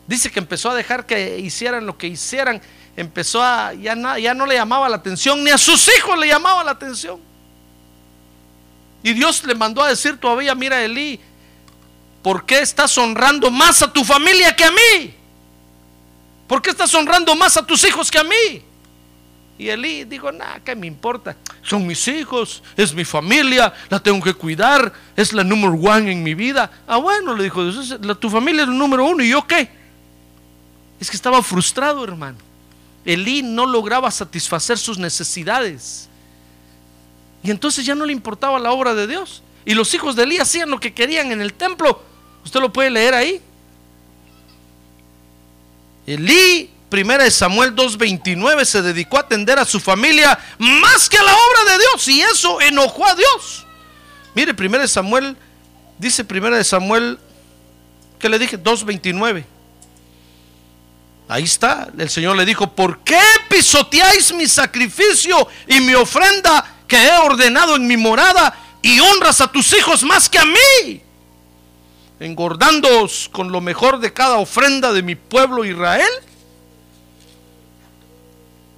Dice 0.07 0.29
que 0.29 0.39
empezó 0.39 0.69
a 0.69 0.75
dejar 0.75 1.05
que 1.05 1.39
hicieran 1.39 1.85
lo 1.85 1.97
que 1.97 2.07
hicieran. 2.07 2.61
Empezó 2.95 3.41
a, 3.41 3.73
ya, 3.73 3.95
ya 4.19 4.33
no 4.33 4.45
le 4.45 4.55
llamaba 4.55 4.89
la 4.89 4.97
atención, 4.97 5.43
ni 5.43 5.49
a 5.49 5.57
sus 5.57 5.89
hijos 5.97 6.17
le 6.19 6.27
llamaba 6.27 6.63
la 6.63 6.71
atención. 6.71 7.19
Y 9.01 9.13
Dios 9.13 9.43
le 9.43 9.55
mandó 9.55 9.83
a 9.83 9.89
decir 9.89 10.17
todavía, 10.17 10.55
mira 10.55 10.81
Elí, 10.81 11.19
¿por 12.21 12.45
qué 12.45 12.59
estás 12.59 12.97
honrando 12.97 13.51
más 13.51 13.81
a 13.81 13.91
tu 13.91 14.03
familia 14.03 14.55
que 14.55 14.63
a 14.63 14.71
mí? 14.71 15.13
¿Por 16.47 16.61
qué 16.61 16.69
estás 16.69 16.93
honrando 16.93 17.35
más 17.35 17.57
a 17.57 17.65
tus 17.65 17.83
hijos 17.83 18.11
que 18.11 18.19
a 18.19 18.23
mí? 18.23 18.63
Y 19.57 19.69
Elí 19.69 20.03
dijo, 20.05 20.31
nada, 20.31 20.59
¿qué 20.63 20.75
me 20.75 20.87
importa? 20.87 21.35
Son 21.61 21.85
mis 21.85 22.07
hijos, 22.07 22.63
es 22.75 22.93
mi 22.93 23.05
familia, 23.05 23.73
la 23.89 23.99
tengo 23.99 24.21
que 24.23 24.33
cuidar, 24.33 24.91
es 25.15 25.33
la 25.33 25.43
número 25.43 25.73
uno 25.73 26.09
en 26.09 26.23
mi 26.23 26.33
vida. 26.33 26.69
Ah, 26.87 26.97
bueno, 26.97 27.35
le 27.35 27.45
dijo 27.45 27.63
Dios, 27.63 27.97
tu 28.19 28.29
familia 28.29 28.63
es 28.63 28.69
el 28.69 28.77
número 28.77 29.05
uno, 29.05 29.23
¿y 29.23 29.29
yo 29.29 29.45
qué? 29.45 29.82
Es 31.03 31.09
que 31.09 31.17
estaba 31.17 31.43
frustrado, 31.43 32.01
hermano. 32.05 32.37
Elí 33.03 33.43
no 33.43 33.65
lograba 33.65 34.09
satisfacer 34.09 34.77
sus 34.77 34.97
necesidades. 34.97 36.07
Y 37.43 37.51
entonces 37.51 37.85
ya 37.85 37.93
no 37.93 38.05
le 38.05 38.13
importaba 38.13 38.57
la 38.57 38.71
obra 38.71 38.95
de 38.95 39.05
Dios. 39.05 39.43
Y 39.65 39.73
los 39.73 39.93
hijos 39.93 40.15
de 40.15 40.23
Elí 40.23 40.37
hacían 40.37 40.69
lo 40.69 40.79
que 40.79 40.93
querían 40.93 41.33
en 41.33 41.41
el 41.41 41.55
templo. 41.55 42.01
Usted 42.45 42.61
lo 42.61 42.71
puede 42.71 42.89
leer 42.89 43.15
ahí. 43.15 43.41
Elí 46.07 46.69
Primera 46.87 47.25
de 47.25 47.31
Samuel 47.31 47.75
2.29 47.75 48.63
se 48.63 48.81
dedicó 48.81 49.17
a 49.17 49.21
atender 49.23 49.59
a 49.59 49.65
su 49.65 49.81
familia 49.81 50.39
más 50.57 51.09
que 51.09 51.17
a 51.17 51.23
la 51.23 51.33
obra 51.33 51.73
de 51.73 51.79
Dios 51.79 52.07
y 52.07 52.21
eso 52.21 52.61
enojó 52.61 53.05
a 53.05 53.13
Dios. 53.13 53.65
Mire, 54.35 54.53
Primera 54.53 54.83
de 54.83 54.87
Samuel, 54.87 55.35
dice 55.99 56.23
Primera 56.23 56.55
de 56.55 56.63
Samuel, 56.63 57.19
que 58.19 58.29
le 58.29 58.39
dije? 58.39 58.57
2.29. 58.57 59.43
Ahí 61.27 61.43
está, 61.43 61.89
el 61.97 62.09
Señor 62.09 62.35
le 62.35 62.45
dijo, 62.45 62.67
¿por 62.67 62.99
qué 62.99 63.21
pisoteáis 63.49 64.33
mi 64.33 64.47
sacrificio 64.47 65.47
y 65.67 65.79
mi 65.79 65.93
ofrenda 65.93 66.65
que 66.87 66.97
he 66.97 67.17
ordenado 67.17 67.75
en 67.75 67.87
mi 67.87 67.95
morada 67.95 68.53
y 68.81 68.99
honras 68.99 69.39
a 69.39 69.51
tus 69.51 69.73
hijos 69.73 70.03
más 70.03 70.29
que 70.29 70.37
a 70.37 70.45
mí? 70.45 71.01
Engordándoos 72.19 73.29
con 73.31 73.51
lo 73.51 73.61
mejor 73.61 73.99
de 73.99 74.11
cada 74.11 74.37
ofrenda 74.37 74.91
de 74.91 75.01
mi 75.01 75.15
pueblo 75.15 75.63
Israel. 75.63 76.11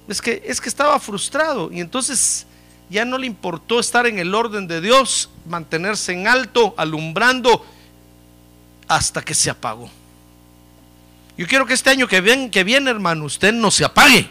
Es 0.08 0.22
que, 0.22 0.42
es 0.46 0.60
que 0.60 0.68
estaba 0.68 1.00
frustrado 1.00 1.70
y 1.72 1.80
entonces 1.80 2.46
ya 2.88 3.04
no 3.04 3.18
le 3.18 3.26
importó 3.26 3.80
estar 3.80 4.06
en 4.06 4.20
el 4.20 4.32
orden 4.34 4.68
de 4.68 4.80
Dios, 4.80 5.30
mantenerse 5.46 6.12
en 6.12 6.28
alto, 6.28 6.74
alumbrando, 6.76 7.66
hasta 8.86 9.22
que 9.22 9.34
se 9.34 9.50
apagó. 9.50 9.90
Yo 11.36 11.46
quiero 11.46 11.66
que 11.66 11.74
este 11.74 11.90
año 11.90 12.08
que 12.08 12.20
viene, 12.20 12.50
que 12.50 12.64
viene, 12.64 12.90
hermano, 12.90 13.24
usted 13.24 13.52
no 13.52 13.70
se 13.70 13.84
apague, 13.84 14.28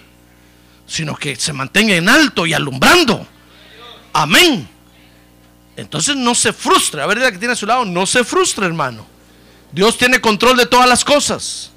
sino 0.87 1.15
que 1.15 1.35
se 1.35 1.53
mantenga 1.53 1.93
en 1.93 2.09
alto 2.09 2.45
y 2.45 2.53
alumbrando. 2.53 3.27
Amén. 4.13 4.67
Entonces 5.75 6.15
no 6.15 6.33
se 6.33 6.53
frustre. 6.53 7.01
A 7.01 7.05
ver, 7.05 7.17
la 7.19 7.31
que 7.31 7.37
tiene 7.37 7.53
a 7.53 7.57
su 7.57 7.65
lado, 7.65 7.85
no 7.85 8.05
se 8.05 8.23
frustre, 8.23 8.65
hermano. 8.65 9.05
Dios 9.71 9.97
tiene 9.97 10.21
control 10.21 10.57
de 10.57 10.65
todas 10.65 10.87
las 10.87 11.03
cosas. 11.03 11.71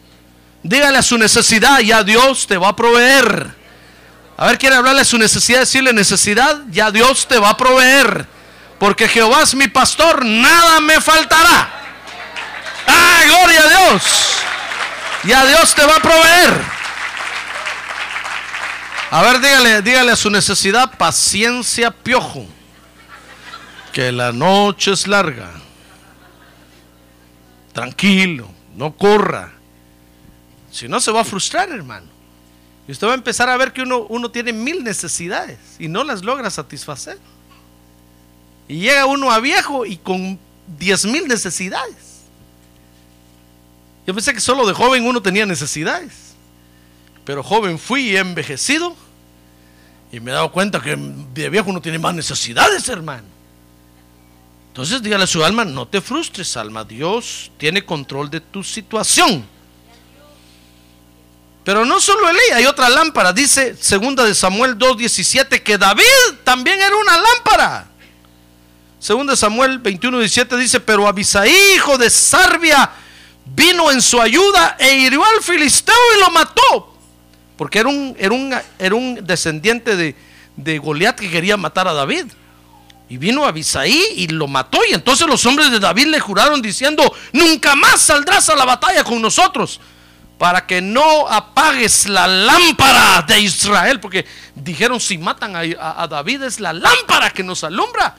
Dígale 0.63 0.99
a 0.99 1.03
su 1.03 1.19
necesidad, 1.19 1.81
ya 1.81 2.03
Dios 2.05 2.47
te 2.47 2.57
va 2.57 2.69
a 2.69 2.77
proveer. 2.77 3.55
A 4.37 4.47
ver, 4.47 4.59
quiere 4.59 4.77
hablarle 4.77 5.01
a 5.03 5.05
su 5.05 5.19
necesidad, 5.19 5.61
decirle 5.61 5.93
necesidad, 5.93 6.63
ya 6.71 6.91
Dios 6.91 7.27
te 7.27 7.39
va 7.39 7.51
a 7.51 7.57
proveer. 7.57 8.27
Porque 8.79 9.09
Jehová 9.09 9.43
es 9.43 9.55
mi 9.55 9.67
pastor, 9.67 10.25
nada 10.25 10.81
me 10.81 11.01
faltará. 11.01 11.71
¡Ah, 12.87 13.23
gloria 13.27 13.63
a 13.63 13.69
Dios! 13.69 14.03
Ya 15.29 15.45
Dios 15.45 15.75
te 15.75 15.85
va 15.85 15.97
a 15.97 16.01
proveer. 16.01 16.63
A 19.11 19.23
ver, 19.23 19.41
dígale, 19.41 19.83
dígale 19.83 20.13
a 20.13 20.17
su 20.17 20.31
necesidad, 20.31 20.97
paciencia, 20.97 21.91
piojo. 21.91 22.47
Que 23.93 24.11
la 24.11 24.33
noche 24.33 24.93
es 24.93 25.07
larga. 25.07 25.51
Tranquilo, 27.75 28.49
no 28.75 28.97
corra. 28.97 29.53
Si 30.71 30.89
no, 30.89 30.99
se 30.99 31.13
va 31.13 31.21
a 31.21 31.25
frustrar, 31.25 31.71
hermano. 31.73 32.07
Y 32.87 32.93
usted 32.93 33.07
va 33.07 33.13
a 33.13 33.17
empezar 33.17 33.51
a 33.51 33.57
ver 33.59 33.75
que 33.75 33.83
uno, 33.83 34.07
uno 34.09 34.31
tiene 34.31 34.55
mil 34.55 34.83
necesidades 34.83 35.59
y 35.79 35.89
no 35.89 36.05
las 36.05 36.25
logra 36.25 36.49
satisfacer. 36.49 37.19
Y 38.67 38.81
llega 38.81 39.05
uno 39.05 39.31
a 39.31 39.41
viejo 39.41 39.85
y 39.85 39.99
con 39.99 40.39
diez 40.79 41.05
mil 41.05 41.29
necesidades. 41.29 42.08
Yo 44.09 44.15
pensé 44.15 44.33
que 44.33 44.41
solo 44.41 44.67
de 44.67 44.73
joven 44.73 45.07
uno 45.07 45.21
tenía 45.21 45.45
necesidades. 45.45 46.15
Pero 47.27 47.43
joven 47.43 47.79
fui 47.79 48.09
y 48.09 48.17
he 48.17 48.21
envejecido. 48.21 48.97
Y 50.11 50.19
me 50.19 50.31
he 50.31 50.35
dado 50.35 50.51
cuenta 50.51 50.81
que 50.81 50.97
de 50.97 51.51
viejo 51.51 51.69
uno 51.69 51.83
tiene 51.83 51.99
más 51.99 52.15
necesidades, 52.15 52.89
hermano. 52.89 53.27
Entonces 54.69 55.03
dígale 55.03 55.25
a 55.25 55.27
su 55.27 55.45
alma, 55.45 55.67
no 55.67 55.87
te 55.87 56.01
frustres, 56.01 56.57
alma. 56.57 56.85
Dios 56.85 57.51
tiene 57.59 57.85
control 57.85 58.31
de 58.31 58.41
tu 58.41 58.65
situación. 58.65 59.45
Pero 61.63 61.85
no 61.85 62.01
solo 62.01 62.31
Elí, 62.31 62.39
hay 62.55 62.65
otra 62.65 62.89
lámpara. 62.89 63.35
Dice 63.35 63.77
segunda 63.79 64.25
de 64.25 64.35
Samuel 64.35 64.79
2.17 64.79 65.63
que 65.63 65.77
David 65.77 66.05
también 66.45 66.81
era 66.81 66.97
una 66.97 67.19
lámpara. 67.19 67.87
Segunda 68.99 69.35
de 69.35 69.37
Samuel 69.37 69.83
21.17 69.83 70.57
dice, 70.57 70.81
pero 70.81 71.07
Abisaí, 71.07 71.75
hijo 71.75 71.99
de 71.99 72.09
Sarbia, 72.09 72.91
vino 73.55 73.91
en 73.91 74.01
su 74.03 74.21
ayuda 74.21 74.77
e 74.79 74.97
hirió 74.97 75.25
al 75.25 75.43
filisteo 75.43 75.95
y 76.17 76.21
lo 76.21 76.31
mató. 76.31 76.95
Porque 77.57 77.81
era 77.81 77.89
un, 77.89 78.17
era 78.19 78.35
un, 78.35 78.55
era 78.79 78.95
un 78.95 79.27
descendiente 79.27 79.97
de, 79.97 80.15
de 80.57 80.79
Goliat 80.79 81.19
que 81.19 81.31
quería 81.31 81.57
matar 81.57 81.89
a 81.89 81.93
David. 81.93 82.27
Y 83.11 83.17
vino 83.17 83.45
Abisaí 83.45 84.05
y 84.17 84.29
lo 84.29 84.47
mató. 84.47 84.79
Y 84.89 84.95
entonces 84.95 85.27
los 85.27 85.45
hombres 85.47 85.71
de 85.71 85.81
David 85.81 86.07
le 86.07 86.21
juraron 86.21 86.61
diciendo, 86.61 87.03
nunca 87.33 87.75
más 87.75 88.01
saldrás 88.01 88.49
a 88.51 88.57
la 88.57 88.65
batalla 88.65 89.03
con 89.03 89.21
nosotros 89.21 89.81
para 90.39 90.65
que 90.65 90.81
no 90.81 91.29
apagues 91.29 92.09
la 92.09 92.27
lámpara 92.29 93.23
de 93.23 93.41
Israel, 93.41 93.99
porque 93.99 94.25
dijeron 94.55 95.01
si 95.01 95.19
matan 95.19 95.55
a, 95.57 96.07
David 96.07 96.45
es 96.45 96.61
la 96.61 96.73
lámpara 96.73 97.31
que 97.31 97.43
nos 97.43 97.65
alumbra. 97.65 98.15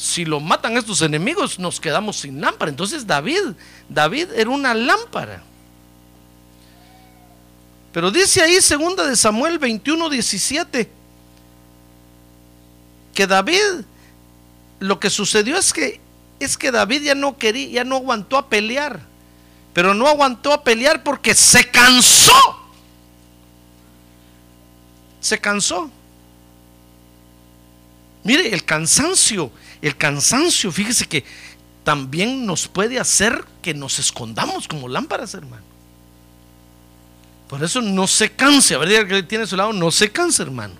Si 0.00 0.24
lo 0.24 0.40
matan 0.40 0.76
estos 0.76 1.02
enemigos 1.02 1.58
nos 1.58 1.78
quedamos 1.78 2.16
sin 2.20 2.40
lámpara. 2.40 2.70
Entonces 2.70 3.06
David, 3.06 3.52
David 3.88 4.28
era 4.34 4.48
una 4.48 4.72
lámpara. 4.72 5.42
Pero 7.92 8.10
dice 8.10 8.40
ahí 8.40 8.60
segunda 8.60 9.06
de 9.06 9.16
Samuel 9.16 9.58
21, 9.58 10.08
17, 10.08 10.90
que 13.12 13.26
David, 13.26 13.84
lo 14.78 15.00
que 15.00 15.10
sucedió 15.10 15.58
es 15.58 15.72
que, 15.72 16.00
es 16.38 16.56
que 16.56 16.70
David 16.70 17.02
ya 17.02 17.14
no 17.14 17.36
quería, 17.36 17.68
ya 17.68 17.84
no 17.84 17.96
aguantó 17.96 18.38
a 18.38 18.48
pelear 18.48 19.10
pero 19.72 19.94
no 19.94 20.06
aguantó 20.06 20.52
a 20.52 20.64
pelear 20.64 21.02
porque 21.02 21.34
se 21.34 21.70
cansó. 21.70 22.32
Se 25.20 25.38
cansó. 25.38 25.90
Mire, 28.24 28.52
el 28.52 28.64
cansancio, 28.64 29.50
el 29.82 29.96
cansancio, 29.96 30.70
fíjese 30.70 31.06
que 31.06 31.24
también 31.84 32.46
nos 32.46 32.68
puede 32.68 32.98
hacer 32.98 33.44
que 33.62 33.74
nos 33.74 33.98
escondamos 33.98 34.68
como 34.68 34.88
lámparas, 34.88 35.34
hermano. 35.34 35.64
Por 37.48 37.64
eso 37.64 37.80
no 37.80 38.06
se 38.06 38.30
canse. 38.30 38.74
A 38.74 38.78
ver, 38.78 39.08
que 39.08 39.22
tiene 39.22 39.44
a 39.44 39.46
su 39.46 39.56
lado, 39.56 39.72
no 39.72 39.90
se 39.90 40.12
canse, 40.12 40.42
hermano. 40.42 40.74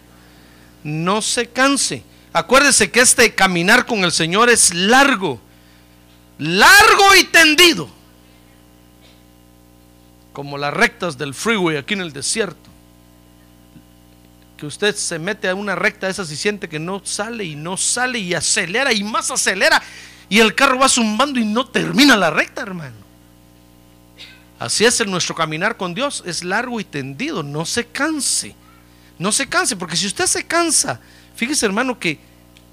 No 0.85 1.21
se 1.21 1.49
canse. 1.49 2.05
Acuérdese 2.33 2.91
que 2.91 3.01
este 3.01 3.35
caminar 3.35 3.87
con 3.87 4.05
el 4.05 4.13
Señor 4.13 4.49
es 4.51 4.73
largo, 4.73 5.41
largo 6.39 7.17
y 7.21 7.25
tendido 7.25 7.91
como 10.33 10.57
las 10.57 10.73
rectas 10.73 11.19
del 11.19 11.35
freeway 11.35 11.77
aquí 11.77 11.95
en 11.95 12.03
el 12.03 12.13
desierto. 12.13 12.70
Que 14.61 14.67
usted 14.67 14.95
se 14.95 15.19
mete 15.19 15.49
a 15.49 15.55
una 15.55 15.75
recta 15.75 16.11
esa 16.11 16.23
y 16.23 16.37
siente 16.37 16.69
que 16.69 16.79
no 16.79 17.01
sale 17.03 17.45
y 17.45 17.57
no 17.57 17.79
sale 17.79 18.19
y 18.19 18.35
acelera 18.35 18.93
y 18.93 19.03
más 19.03 19.31
acelera 19.31 19.83
y 20.29 20.39
el 20.39 20.55
carro 20.55 20.79
va 20.79 20.89
zumbando 20.89 21.41
y 21.41 21.47
no 21.47 21.67
termina 21.67 22.15
la 22.15 22.29
recta, 22.31 22.61
hermano. 22.61 22.95
Así 24.59 24.85
es 24.85 25.01
en 25.01 25.11
nuestro 25.11 25.35
caminar 25.35 25.79
con 25.79 25.95
Dios, 25.95 26.23
es 26.27 26.45
largo 26.45 26.79
y 26.79 26.85
tendido, 26.85 27.43
no 27.43 27.65
se 27.65 27.87
canse. 27.87 28.55
No 29.19 29.33
se 29.33 29.49
canse, 29.49 29.77
porque 29.77 29.97
si 29.97 30.07
usted 30.07 30.27
se 30.27 30.47
cansa, 30.47 31.01
fíjese 31.35 31.65
hermano 31.65 31.99
que 31.99 32.21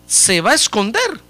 se 0.05 0.41
va 0.41 0.51
a 0.51 0.55
esconder. 0.55 1.21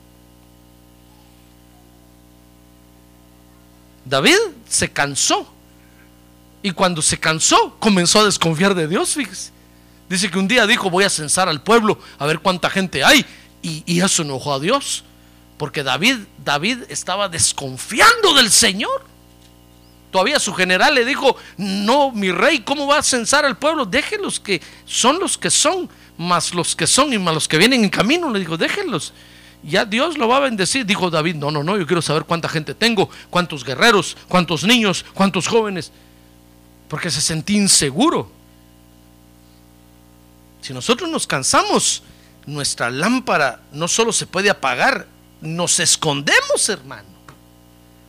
David 4.04 4.38
se 4.68 4.92
cansó 4.92 5.54
y 6.64 6.72
cuando 6.72 7.04
se 7.04 7.20
cansó, 7.20 7.78
comenzó 7.80 8.22
a 8.22 8.26
desconfiar 8.26 8.74
de 8.74 8.88
Dios, 8.88 9.14
fíjese. 9.14 9.57
Dice 10.10 10.32
que 10.32 10.40
un 10.40 10.48
día 10.48 10.66
dijo, 10.66 10.90
voy 10.90 11.04
a 11.04 11.10
censar 11.10 11.50
al 11.50 11.62
pueblo, 11.62 12.00
a 12.18 12.26
ver 12.26 12.40
cuánta 12.40 12.70
gente 12.70 13.04
hay. 13.04 13.26
Y, 13.62 14.00
eso 14.00 14.24
enojó 14.24 14.54
a 14.54 14.60
Dios. 14.60 15.04
Porque 15.58 15.84
David, 15.84 16.20
David 16.44 16.84
estaba 16.90 17.28
desconfiando 17.28 18.34
del 18.36 18.52
Señor. 18.52 19.06
Todavía 20.12 20.40
su 20.40 20.54
general 20.54 20.96
le 20.96 21.04
dijo, 21.04 21.36
no, 21.58 22.12
mi 22.12 22.32
rey, 22.32 22.60
¿cómo 22.60 22.88
va 22.88 23.00
a 23.00 23.04
censar 23.04 23.44
al 23.44 23.58
pueblo? 23.58 23.86
Déjenlos 23.86 24.40
que 24.40 24.62
son 24.86 25.20
los 25.20 25.38
que 25.38 25.50
son, 25.50 25.90
más 26.18 26.54
los 26.54 26.76
que 26.76 26.88
son 26.88 27.12
y 27.12 27.18
más 27.18 27.34
los 27.34 27.48
que 27.48 27.58
vienen 27.58 27.84
en 27.84 27.90
camino. 27.90 28.30
Le 28.30 28.40
dijo, 28.40 28.56
déjenlos. 28.56 29.14
Ya 29.64 29.84
Dios 29.84 30.18
lo 30.18 30.28
va 30.28 30.38
a 30.38 30.42
bendecir. 30.42 30.86
Dijo 30.86 31.10
David, 31.10 31.36
no, 31.36 31.52
no, 31.52 31.64
no, 31.64 31.78
yo 31.78 31.86
quiero 31.86 32.02
saber 32.02 32.24
cuánta 32.24 32.48
gente 32.48 32.74
tengo, 32.74 33.10
cuántos 33.30 33.66
guerreros, 33.66 34.16
cuántos 34.28 34.64
niños, 34.64 35.04
cuántos 35.14 35.48
jóvenes 35.48 35.92
porque 36.88 37.12
se 37.12 37.22
sentía 37.22 37.58
inseguro. 37.58 38.32
Si 40.68 40.74
nosotros 40.74 41.10
nos 41.10 41.26
cansamos, 41.26 42.04
nuestra 42.46 42.90
lámpara 42.90 43.62
no 43.72 43.88
solo 43.88 44.12
se 44.12 44.28
puede 44.28 44.50
apagar, 44.50 45.08
nos 45.40 45.80
escondemos, 45.80 46.68
hermano. 46.68 47.08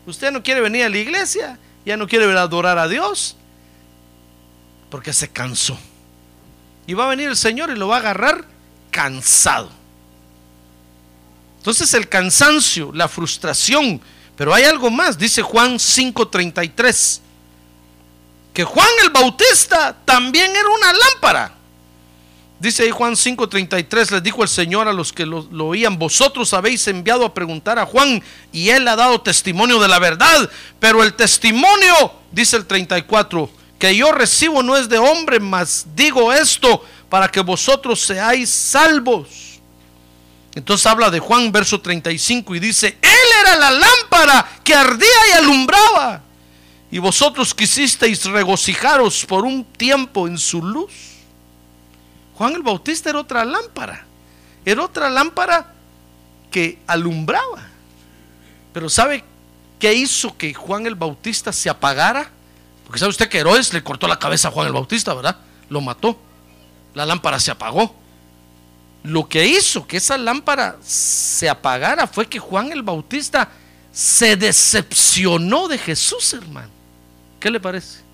Usted 0.07 0.33
no 0.33 0.43
quiere 0.43 0.61
venir 0.61 0.83
a 0.83 0.89
la 0.89 0.99
iglesia, 0.99 1.57
ya 1.87 1.97
no 1.97 2.09
quiere 2.09 2.25
adorar 2.37 2.77
a 2.77 2.89
Dios, 2.89 3.37
porque 4.91 5.13
se 5.13 5.29
cansó. 5.29 5.79
Y 6.89 6.95
va 6.95 7.05
a 7.05 7.11
venir 7.11 7.29
el 7.29 7.37
Señor 7.37 7.71
y 7.71 7.77
lo 7.77 7.87
va 7.87 7.99
a 7.99 8.01
agarrar 8.01 8.45
cansado. 8.91 9.71
Entonces 11.59 11.95
el 11.95 12.09
cansancio, 12.09 12.91
la 12.93 13.07
frustración, 13.07 14.01
pero 14.37 14.53
hay 14.53 14.65
algo 14.65 14.91
más, 14.91 15.17
dice 15.17 15.43
Juan 15.43 15.79
5:33 15.79 17.21
que 18.53 18.65
Juan 18.65 18.89
el 19.05 19.11
Bautista 19.11 19.97
también 20.05 20.51
era 20.51 20.69
una 20.69 20.93
lámpara. 20.93 21.58
Dice 22.61 22.83
ahí 22.83 22.91
Juan 22.91 23.15
5:33, 23.15 24.11
les 24.11 24.23
dijo 24.23 24.43
el 24.43 24.49
Señor 24.49 24.89
a 24.89 24.93
los 24.93 25.13
que 25.13 25.25
lo, 25.25 25.47
oían, 25.67 25.99
vosotros 25.99 26.53
habéis 26.53 26.87
enviado 26.89 27.25
a 27.25 27.33
preguntar 27.33 27.79
a 27.79 27.87
Juan 27.87 28.23
y 28.53 28.71
él 28.71 28.89
ha 28.89 28.97
dado 28.97 29.21
testimonio 29.21 29.79
de 29.79 29.89
la 29.89 29.99
verdad, 29.99 30.51
pero 30.81 31.03
el 31.03 31.15
testimonio, 31.15 32.13
dice 32.33 32.57
el 32.57 32.67
34, 32.67 33.49
que 33.79 33.95
yo 33.95 34.11
recibo 34.11 34.63
no 34.63 34.77
es 34.77 34.89
de 34.89 34.99
hombre, 34.99 35.39
mas 35.39 35.87
digo 35.95 36.33
esto 36.33 36.85
para 37.09 37.29
que 37.29 37.41
vosotros 37.41 38.01
seáis 38.01 38.51
salvos. 38.51 39.61
Entonces 40.55 40.87
habla 40.87 41.11
de 41.11 41.21
Juan, 41.21 41.53
verso 41.53 41.81
35, 41.81 42.57
y 42.57 42.59
dice, 42.59 42.99
Él 43.01 43.29
era 43.41 43.57
la 43.57 43.71
lámpara 43.71 44.61
que 44.65 44.75
ardía 44.75 45.07
y 45.31 45.33
alumbraba 45.39 46.23
y 46.91 46.99
vosotros 46.99 47.55
quisisteis 47.55 48.25
regocijaros 48.25 49.27
por 49.27 49.45
un 49.45 49.65
tiempo 49.65 50.27
en 50.27 50.39
su 50.39 50.63
luz. 50.63 51.18
Juan 52.39 52.55
el 52.55 52.63
Bautista 52.63 53.11
era 53.11 53.19
otra 53.19 53.45
lámpara, 53.45 54.07
era 54.65 54.85
otra 54.85 55.11
lámpara 55.11 55.73
que 56.53 56.79
alumbraba. 56.87 57.67
Pero 58.73 58.89
¿sabe 58.89 59.25
qué 59.81 59.93
hizo 59.93 60.37
que 60.39 60.55
Juan 60.55 60.87
el 60.87 60.95
Bautista 60.95 61.53
se 61.53 61.69
apagara? 61.69 62.31
Porque 62.85 63.01
sabe 63.01 63.11
usted 63.11 63.29
que 63.29 63.39
Herodes 63.39 63.73
le 63.73 63.83
cortó 63.83 64.07
la 64.07 64.21
cabeza 64.21 64.47
a 64.47 64.51
Juan 64.53 64.69
el 64.69 64.73
Bautista, 64.73 65.15
¿verdad? 65.15 65.37
Lo 65.69 65.81
mató. 65.81 66.17
La 66.95 67.05
lámpara 67.05 67.41
se 67.41 67.51
apagó. 67.51 67.93
Lo 69.03 69.29
que 69.29 69.45
hizo 69.45 69.89
que 69.89 69.97
esa 69.97 70.17
lámpara 70.17 70.77
se 70.81 71.49
apagara 71.49 72.07
fue 72.07 72.29
que 72.29 72.39
Juan 72.39 72.71
el 72.71 72.85
Bautista 72.85 73.49
se 73.91 74.37
decepcionó 74.37 75.67
de 75.67 75.77
Jesús, 75.77 76.33
hermano. 76.35 76.71
¿Qué 77.41 77.51
le 77.51 77.59
parece? 77.59 78.08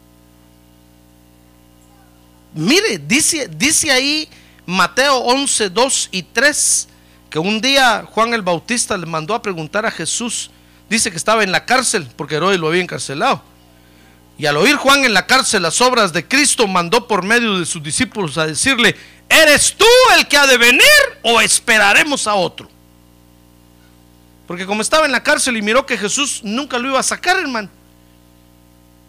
Mire, 2.54 2.98
dice, 2.98 3.90
ahí 3.90 4.28
Mateo 4.64 5.18
11, 5.18 5.70
2 5.70 6.08
y 6.12 6.22
3, 6.22 6.88
que 7.28 7.38
un 7.40 7.60
día 7.60 8.04
Juan 8.08 8.32
el 8.32 8.42
Bautista 8.42 8.96
le 8.96 9.06
mandó 9.06 9.34
a 9.34 9.42
preguntar 9.42 9.84
a 9.84 9.90
Jesús, 9.90 10.50
dice 10.88 11.10
que 11.10 11.16
estaba 11.16 11.42
en 11.42 11.50
la 11.50 11.66
cárcel, 11.66 12.08
porque 12.16 12.36
Herodes 12.36 12.60
lo 12.60 12.68
había 12.68 12.82
encarcelado. 12.82 13.42
Y 14.38 14.46
al 14.46 14.56
oír 14.56 14.76
Juan 14.76 15.04
en 15.04 15.14
la 15.14 15.26
cárcel 15.26 15.62
las 15.62 15.80
obras 15.80 16.12
de 16.12 16.26
Cristo, 16.26 16.66
mandó 16.68 17.08
por 17.08 17.24
medio 17.24 17.58
de 17.58 17.66
sus 17.66 17.82
discípulos 17.82 18.38
a 18.38 18.46
decirle, 18.46 18.96
¿eres 19.28 19.74
tú 19.76 19.86
el 20.16 20.26
que 20.28 20.36
ha 20.36 20.46
de 20.46 20.56
venir 20.56 20.80
o 21.22 21.40
esperaremos 21.40 22.26
a 22.28 22.34
otro? 22.34 22.68
Porque 24.46 24.66
como 24.66 24.82
estaba 24.82 25.06
en 25.06 25.12
la 25.12 25.22
cárcel 25.22 25.56
y 25.56 25.62
miró 25.62 25.86
que 25.86 25.96
Jesús 25.96 26.40
nunca 26.44 26.78
lo 26.78 26.88
iba 26.88 27.00
a 27.00 27.04
sacar, 27.04 27.38
hermano. 27.38 27.68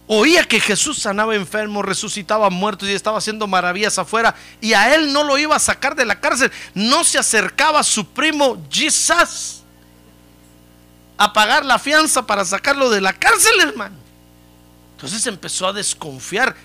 Oía 0.07 0.43
que 0.43 0.59
Jesús 0.59 0.99
sanaba 0.99 1.35
enfermos, 1.35 1.83
resucitaba 1.83 2.51
muertos 2.51 2.87
y 2.87 2.93
estaba 2.93 3.17
haciendo 3.17 3.47
maravillas 3.47 3.97
afuera. 3.97 4.35
Y 4.61 4.73
a 4.73 4.93
él 4.93 5.11
no 5.11 5.23
lo 5.23 5.37
iba 5.37 5.55
a 5.55 5.59
sacar 5.59 5.95
de 5.95 6.05
la 6.05 6.19
cárcel. 6.19 6.51
No 6.75 7.03
se 7.03 7.17
acercaba 7.17 7.83
su 7.83 8.05
primo 8.05 8.63
Jesus 8.69 9.63
a 11.17 11.33
pagar 11.33 11.65
la 11.65 11.79
fianza 11.79 12.25
para 12.25 12.45
sacarlo 12.45 12.89
de 12.89 13.01
la 13.01 13.13
cárcel, 13.13 13.53
hermano. 13.61 13.95
Entonces 14.95 15.25
empezó 15.25 15.67
a 15.67 15.73
desconfiar 15.73 16.55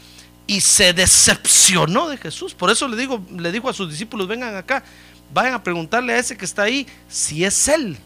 y 0.46 0.60
se 0.60 0.92
decepcionó 0.92 2.08
de 2.08 2.18
Jesús. 2.18 2.52
Por 2.52 2.70
eso 2.70 2.88
le 2.88 2.96
digo, 2.96 3.24
le 3.36 3.52
dijo 3.52 3.70
a 3.70 3.72
sus 3.72 3.88
discípulos, 3.90 4.28
vengan 4.28 4.54
acá, 4.54 4.82
vayan 5.32 5.54
a 5.54 5.62
preguntarle 5.62 6.12
a 6.12 6.18
ese 6.18 6.36
que 6.36 6.44
está 6.44 6.62
ahí 6.62 6.86
si 7.08 7.44
es 7.44 7.68
él. 7.68 7.96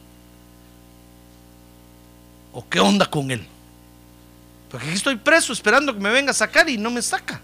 ¿O 2.53 2.69
qué 2.69 2.79
onda 2.79 3.07
con 3.07 3.33
él? 3.33 3.45
Porque 4.75 4.89
aquí 4.89 4.97
estoy 4.97 5.15
preso 5.15 5.53
esperando 5.53 5.95
que 5.95 6.01
me 6.01 6.11
venga 6.11 6.33
a 6.33 6.35
sacar 6.35 6.69
y 6.69 6.77
no 6.77 6.91
me 6.91 7.01
saca. 7.01 7.41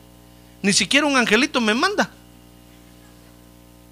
Ni 0.62 0.72
siquiera 0.72 1.06
un 1.06 1.16
angelito 1.16 1.60
me 1.60 1.74
manda. 1.74 2.10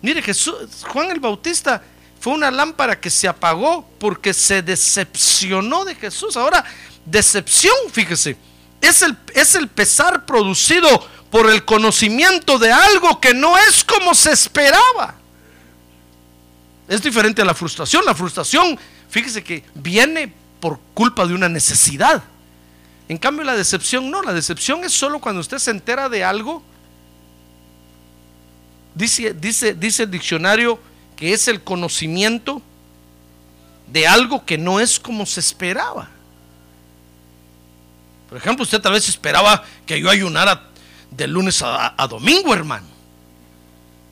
Mire, 0.03 0.20
Jesús, 0.22 0.57
Juan 0.88 1.12
el 1.12 1.20
Bautista 1.20 1.81
fue 2.18 2.33
una 2.33 2.51
lámpara 2.51 2.98
que 2.98 3.11
se 3.11 3.29
apagó 3.29 3.88
porque 4.01 4.35
se 4.35 4.61
decepcionó 4.61 5.85
de 5.85 5.94
Jesús. 5.94 6.37
Ahora, 6.37 6.64
decepción, 7.07 7.77
fíjese, 7.92 8.37
es 8.81 9.03
el, 9.03 9.16
es 9.33 9.55
el 9.55 9.68
pesar 9.68 10.27
producido 10.27 10.88
por 11.31 11.48
el 11.48 11.64
conocimiento 11.64 12.59
de 12.59 12.72
algo 12.72 13.20
que 13.20 13.35
no 13.35 13.57
es 13.57 13.85
como 13.85 14.16
se 14.16 14.33
esperaba. 14.33 15.14
Es 16.88 17.01
diferente 17.01 17.42
a 17.42 17.44
la 17.44 17.55
frustración. 17.55 18.05
La 18.05 18.16
frustración, 18.16 18.77
fíjese 19.09 19.44
que 19.44 19.62
viene 19.77 20.35
por 20.59 20.81
culpa 20.92 21.24
de 21.24 21.35
una 21.35 21.48
necesidad. 21.48 22.24
En 23.09 23.16
cambio, 23.16 23.44
la 23.44 23.57
decepción 23.57 24.11
no, 24.11 24.23
la 24.23 24.35
decepción 24.35 24.85
es 24.85 24.92
solo 24.92 25.18
cuando 25.18 25.40
usted 25.40 25.59
se 25.59 25.71
entera 25.71 26.09
de 26.09 26.23
algo. 26.23 26.62
Dice, 28.94 29.33
dice, 29.33 29.75
dice 29.75 30.03
el 30.03 30.11
diccionario 30.11 30.79
que 31.16 31.33
es 31.33 31.49
el 31.49 31.62
conocimiento 31.62 32.62
de 33.90 34.07
algo 34.07 34.44
que 34.44 34.59
no 34.59 34.79
es 34.79 35.01
como 35.01 35.25
se 35.25 35.40
esperaba. 35.40 36.09
Por 38.29 38.37
ejemplo, 38.37 38.62
usted 38.62 38.81
tal 38.81 38.92
vez 38.92 39.09
esperaba 39.09 39.64
que 39.87 39.99
yo 39.99 40.11
ayunara 40.11 40.68
de 41.11 41.27
lunes 41.27 41.62
a, 41.62 42.07
domingo, 42.09 42.53
hermano. 42.53 42.87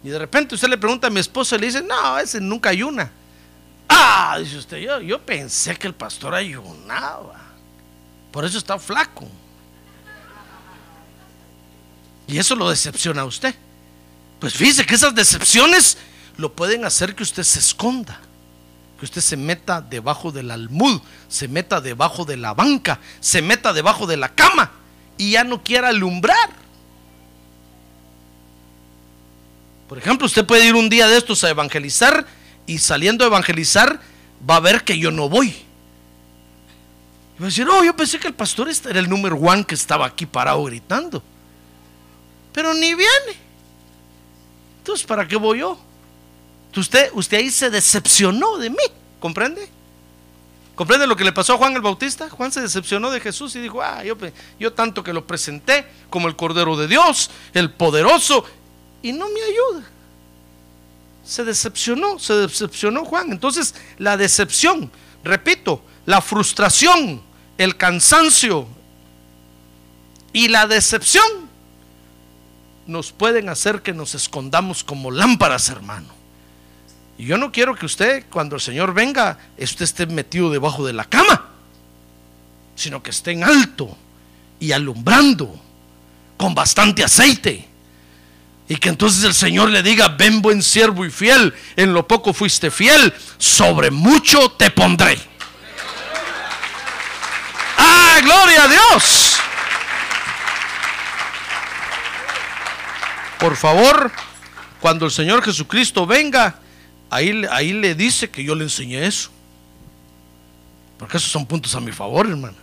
Y 0.03 0.09
de 0.09 0.19
repente 0.19 0.55
usted 0.55 0.69
le 0.69 0.79
pregunta 0.79 1.09
a 1.09 1.11
mi 1.11 1.21
esposa 1.21 1.57
y 1.57 1.59
le 1.59 1.67
dice, 1.67 1.83
no, 1.83 2.19
ese 2.19 2.41
nunca 2.41 2.71
ayuna. 2.71 3.11
Ah, 3.89 4.39
dice 4.41 4.57
usted, 4.57 4.79
yo, 4.79 5.01
yo 5.01 5.21
pensé 5.21 5.77
que 5.77 5.87
el 5.87 5.95
pastor 5.95 6.35
ayunaba. 6.35 7.46
Por 8.37 8.45
eso 8.45 8.59
está 8.59 8.79
flaco. 8.79 9.27
Y 12.27 12.37
eso 12.37 12.55
lo 12.55 12.69
decepciona 12.69 13.23
a 13.23 13.25
usted. 13.25 13.55
Pues 14.39 14.53
fíjese 14.53 14.85
que 14.85 14.95
esas 14.95 15.15
decepciones 15.15 15.97
lo 16.37 16.53
pueden 16.53 16.85
hacer 16.85 17.15
que 17.15 17.23
usted 17.23 17.45
se 17.45 17.61
esconda. 17.61 18.21
Que 18.99 19.07
usted 19.07 19.23
se 19.23 19.39
meta 19.39 19.81
debajo 19.81 20.33
del 20.33 20.51
almud, 20.51 21.01
se 21.31 21.49
meta 21.49 21.81
debajo 21.81 22.27
de 22.27 22.37
la 22.37 22.53
banca, 22.53 23.01
se 23.21 23.41
meta 23.41 23.73
debajo 23.73 24.07
de 24.07 24.19
la 24.19 24.29
cama 24.29 24.71
y 25.17 25.31
ya 25.31 25.43
no 25.43 25.65
quiera 25.65 25.89
alumbrar. 25.89 26.51
Por 29.89 29.97
ejemplo, 29.97 30.27
usted 30.27 30.45
puede 30.45 30.67
ir 30.67 30.75
un 30.75 30.91
día 30.91 31.09
de 31.09 31.17
estos 31.17 31.43
a 31.43 31.49
evangelizar 31.49 32.27
y 32.67 32.81
saliendo 32.81 33.25
a 33.25 33.29
evangelizar 33.29 33.99
va 34.47 34.57
a 34.57 34.61
ver 34.61 34.85
que 34.85 34.99
yo 34.99 35.11
no 35.11 35.31
voy. 35.31 35.66
Y 37.37 37.41
va 37.41 37.47
a 37.47 37.49
decir, 37.49 37.69
oh, 37.69 37.85
yo 37.85 37.95
pensé 37.95 38.19
que 38.19 38.29
el 38.29 38.35
pastor 38.35 38.69
era 38.69 38.99
el 38.99 39.09
número 39.09 39.37
one 39.37 39.65
que 39.65 39.75
estaba 39.75 40.07
aquí 40.07 40.25
parado 40.25 40.65
gritando. 40.65 41.23
Pero 42.53 42.73
ni 42.73 42.95
viene. 42.95 43.37
Entonces, 44.79 45.07
¿para 45.07 45.29
qué 45.29 45.37
voy 45.37 45.59
yo? 45.59 45.79
Usted, 46.75 47.11
usted 47.15 47.39
ahí 47.39 47.51
se 47.51 47.71
decepcionó 47.71 48.59
de 48.59 48.71
mí, 48.71 48.77
¿comprende? 49.19 49.69
¿Comprende 50.75 51.07
lo 51.07 51.17
que 51.17 51.25
le 51.25 51.33
pasó 51.33 51.55
a 51.55 51.57
Juan 51.57 51.75
el 51.75 51.81
Bautista? 51.81 52.29
Juan 52.29 52.53
se 52.53 52.61
decepcionó 52.61 53.11
de 53.11 53.19
Jesús 53.19 53.57
y 53.57 53.61
dijo, 53.61 53.81
ah, 53.83 54.05
yo, 54.05 54.15
yo 54.61 54.73
tanto 54.75 55.03
que 55.03 55.15
lo 55.15 55.27
presenté 55.27 55.87
como 56.11 56.29
el 56.29 56.37
Cordero 56.37 56.77
de 56.77 56.87
Dios, 56.87 57.31
el 57.55 57.71
poderoso, 57.71 58.45
y 59.03 59.13
no 59.13 59.27
me 59.29 59.43
ayuda. 59.43 59.89
Se 61.25 61.45
decepcionó, 61.45 62.19
se 62.19 62.35
decepcionó 62.35 63.07
Juan. 63.07 63.33
Entonces, 63.33 63.75
la 63.97 64.19
decepción, 64.19 64.91
repito, 65.25 65.83
la 66.07 66.21
frustración, 66.21 67.21
el 67.59 67.77
cansancio 67.77 68.67
y 70.33 70.49
la 70.49 70.67
decepción 70.67 71.27
nos 72.87 73.11
pueden 73.11 73.49
hacer 73.49 73.83
que 73.83 73.93
nos 73.93 74.15
escondamos 74.15 74.85
como 74.85 75.11
lámparas, 75.11 75.69
hermano. 75.69 76.09
Y 77.19 77.25
yo 77.25 77.37
no 77.39 77.51
quiero 77.51 77.75
que 77.75 77.87
usted, 77.87 78.25
cuando 78.31 78.57
el 78.57 78.63
Señor 78.63 78.95
venga, 78.95 79.39
usted 79.59 79.85
esté 79.85 80.07
metido 80.07 80.51
debajo 80.51 80.87
de 80.87 80.93
la 80.93 81.05
cama, 81.05 81.47
sino 82.77 83.03
que 83.03 83.11
esté 83.11 83.33
en 83.33 83.43
alto 83.43 83.97
y 84.61 84.73
alumbrando 84.73 85.59
con 86.37 86.55
bastante 86.55 87.03
aceite. 87.03 87.67
Y 88.69 88.77
que 88.77 88.89
entonces 88.89 89.25
el 89.25 89.35
Señor 89.35 89.71
le 89.71 89.83
diga, 89.83 90.09
ven 90.09 90.43
buen 90.43 90.63
siervo 90.63 91.05
y 91.05 91.11
fiel, 91.11 91.55
en 91.77 91.93
lo 91.93 92.07
poco 92.07 92.33
fuiste 92.33 92.71
fiel, 92.71 93.13
sobre 93.39 93.91
mucho 93.91 94.51
te 94.53 94.71
pondré. 94.71 95.19
¡Ah, 98.17 98.21
gloria 98.21 98.65
a 98.65 98.69
Dios! 98.69 99.37
Por 103.39 103.57
favor, 103.57 104.11
cuando 104.81 105.05
el 105.05 105.13
Señor 105.13 105.43
Jesucristo 105.43 106.07
venga, 106.07 106.59
ahí, 107.11 107.45
ahí 107.51 107.75
le 107.75 107.95
dice 107.95 108.31
que 108.31 108.43
yo 108.43 108.55
le 108.55 108.65
enseñé 108.65 109.07
eso. 109.07 109.31
Porque 110.99 111.19
esos 111.19 111.31
son 111.31 111.45
puntos 111.45 111.75
a 111.75 111.81
mi 111.81 111.93
favor, 111.93 112.27
hermano. 112.27 112.57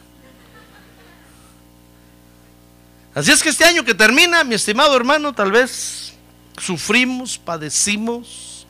Así 3.14 3.32
es 3.32 3.44
que 3.44 3.50
este 3.50 3.64
año 3.64 3.86
que 3.86 3.94
termina, 3.94 4.44
mi 4.44 4.56
estimado 4.56 4.96
hermano, 4.96 5.34
tal 5.34 5.52
vez 5.52 6.14
sufrimos, 6.58 7.38
padecimos, 7.38 8.66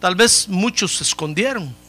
tal 0.00 0.16
vez 0.16 0.46
muchos 0.48 0.98
se 0.98 1.04
escondieron. 1.04 1.83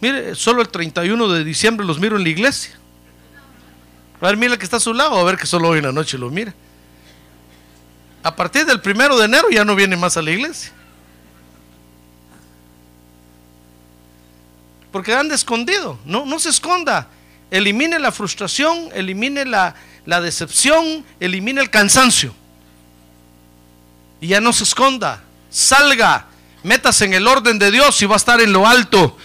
Mire, 0.00 0.34
solo 0.34 0.62
el 0.62 0.68
31 0.68 1.28
de 1.28 1.44
diciembre 1.44 1.86
los 1.86 1.98
miro 1.98 2.16
en 2.16 2.22
la 2.22 2.28
iglesia. 2.28 2.78
A 4.20 4.26
ver, 4.26 4.36
mira 4.36 4.56
que 4.56 4.64
está 4.64 4.76
a 4.76 4.80
su 4.80 4.94
lado, 4.94 5.18
a 5.18 5.24
ver 5.24 5.36
que 5.36 5.46
solo 5.46 5.68
hoy 5.68 5.78
en 5.78 5.84
la 5.84 5.92
noche 5.92 6.18
lo 6.18 6.30
mira. 6.30 6.54
A 8.22 8.34
partir 8.34 8.66
del 8.66 8.80
primero 8.80 9.16
de 9.16 9.26
enero 9.26 9.48
ya 9.50 9.64
no 9.64 9.76
viene 9.76 9.96
más 9.96 10.16
a 10.16 10.22
la 10.22 10.30
iglesia. 10.30 10.72
Porque 14.90 15.14
anda 15.14 15.34
escondido. 15.34 15.98
No, 16.04 16.24
no 16.24 16.38
se 16.38 16.48
esconda. 16.48 17.08
Elimine 17.50 17.98
la 17.98 18.10
frustración, 18.10 18.88
elimine 18.94 19.44
la, 19.44 19.74
la 20.06 20.20
decepción, 20.20 21.04
elimine 21.20 21.60
el 21.60 21.70
cansancio. 21.70 22.34
Y 24.20 24.28
ya 24.28 24.40
no 24.40 24.52
se 24.52 24.64
esconda. 24.64 25.22
Salga, 25.50 26.26
métase 26.62 27.04
en 27.04 27.14
el 27.14 27.28
orden 27.28 27.58
de 27.58 27.70
Dios 27.70 28.00
y 28.02 28.06
va 28.06 28.14
a 28.14 28.16
estar 28.16 28.40
en 28.40 28.52
lo 28.52 28.66
alto. 28.66 29.16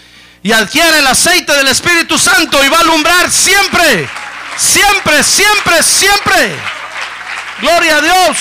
Y 0.43 0.51
adquiere 0.51 0.99
el 0.99 1.07
aceite 1.07 1.53
del 1.53 1.67
Espíritu 1.67 2.17
Santo 2.17 2.63
y 2.63 2.69
va 2.69 2.77
a 2.77 2.81
alumbrar 2.81 3.29
siempre, 3.29 4.09
siempre, 4.57 5.23
siempre, 5.23 5.83
siempre. 5.83 6.55
Gloria 7.61 7.97
a 7.97 8.01
Dios. 8.01 8.37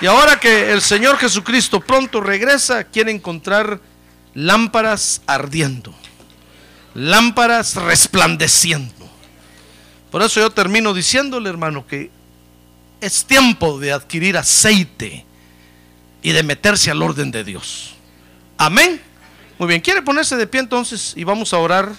Y 0.00 0.06
ahora 0.06 0.40
que 0.40 0.72
el 0.72 0.80
Señor 0.80 1.18
Jesucristo 1.18 1.80
pronto 1.80 2.22
regresa, 2.22 2.84
quiere 2.84 3.10
encontrar 3.10 3.80
lámparas 4.32 5.20
ardiendo, 5.26 5.94
lámparas 6.94 7.74
resplandeciendo, 7.74 8.94
Por 10.10 10.22
eso 10.22 10.40
yo 10.40 10.50
termino 10.50 10.94
diciéndole, 10.94 11.50
hermano, 11.50 11.86
que 11.86 12.10
es 13.00 13.24
tiempo 13.26 13.78
de 13.78 13.92
adquirir 13.92 14.38
aceite 14.38 15.26
y 16.22 16.32
de 16.32 16.42
meterse 16.42 16.90
al 16.90 17.02
orden 17.02 17.30
de 17.30 17.44
Dios. 17.44 17.94
Amén. 18.56 19.09
Muy 19.60 19.68
bien, 19.68 19.82
¿quiere 19.82 20.00
ponerse 20.00 20.38
de 20.38 20.46
pie 20.46 20.60
entonces 20.60 21.12
y 21.14 21.22
vamos 21.22 21.52
a 21.52 21.58
orar? 21.58 21.92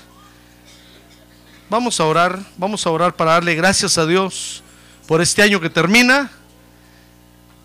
Vamos 1.70 2.00
a 2.00 2.06
orar, 2.06 2.40
vamos 2.58 2.88
a 2.88 2.90
orar 2.90 3.16
para 3.16 3.34
darle 3.34 3.54
gracias 3.54 4.00
a 4.00 4.08
Dios 4.08 4.64
por 5.08 5.22
este 5.22 5.44
año 5.44 5.62
que 5.62 5.70
termina 5.70 6.32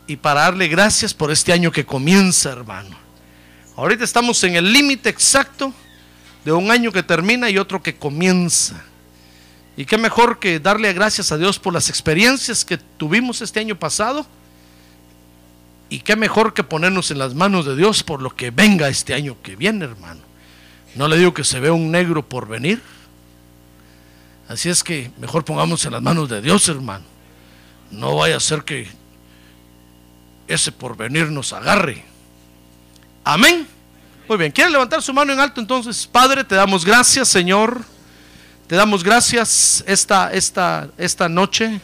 y 0.07 0.17
para 0.17 0.43
darle 0.43 0.69
gracias 0.69 1.15
por 1.15 1.31
este 1.31 1.51
año 1.51 1.73
que 1.73 1.87
comienza, 1.87 2.53
hermano. 2.53 2.95
Ahorita 3.75 4.05
estamos 4.05 4.45
en 4.45 4.57
el 4.57 4.71
límite 4.71 5.09
exacto 5.09 5.73
de 6.45 6.53
un 6.53 6.71
año 6.71 6.93
que 6.93 7.03
termina 7.03 7.49
y 7.49 7.57
otro 7.57 7.83
que 7.83 7.97
comienza. 7.97 8.85
Y 9.79 9.87
qué 9.87 9.97
mejor 9.97 10.39
que 10.39 10.61
darle 10.61 10.93
gracias 10.93 11.33
a 11.33 11.39
Dios 11.39 11.59
por 11.59 11.73
las 11.73 11.89
experiencias 11.89 12.67
que 12.67 12.77
tuvimos 12.77 13.41
este 13.41 13.61
año 13.61 13.79
pasado. 13.79 14.27
Y 15.89 16.01
qué 16.01 16.17
mejor 16.17 16.53
que 16.53 16.65
ponernos 16.65 17.11
en 17.11 17.19
las 17.19 17.35
manos 17.35 17.65
de 17.65 17.77
Dios 17.77 18.03
por 18.03 18.21
lo 18.21 18.35
que 18.35 18.51
venga 18.51 18.89
este 18.89 19.15
año 19.15 19.37
que 19.43 19.55
viene, 19.55 19.85
hermano. 19.85 20.21
No 20.95 21.09
le 21.09 21.17
digo 21.17 21.33
que 21.33 21.45
se 21.45 21.61
vea 21.61 21.73
un 21.73 21.91
negro 21.91 22.27
por 22.27 22.49
venir. 22.49 22.83
Así 24.49 24.69
es 24.69 24.83
que 24.83 25.11
mejor 25.19 25.45
pongamos 25.45 25.85
en 25.85 25.93
las 25.93 26.03
manos 26.03 26.29
de 26.29 26.41
Dios, 26.41 26.69
hermano. 26.69 27.05
No 27.91 28.17
vaya 28.17 28.37
a 28.37 28.41
ser 28.41 28.63
que 28.63 28.89
ese 30.49 30.73
porvenir 30.73 31.31
nos 31.31 31.53
agarre. 31.53 32.05
Amén. 33.25 33.67
Muy 34.29 34.39
bien, 34.39 34.51
¿quiere 34.51 34.71
levantar 34.71 35.03
su 35.03 35.13
mano 35.13 35.33
en 35.33 35.39
alto 35.39 35.61
entonces? 35.61 36.07
Padre, 36.07 36.43
te 36.43 36.55
damos 36.55 36.85
gracias, 36.85 37.29
Señor. 37.29 37.85
Te 38.67 38.75
damos 38.75 39.05
gracias 39.05 39.85
esta, 39.87 40.33
esta, 40.33 40.89
esta 40.99 41.29
noche 41.29 41.81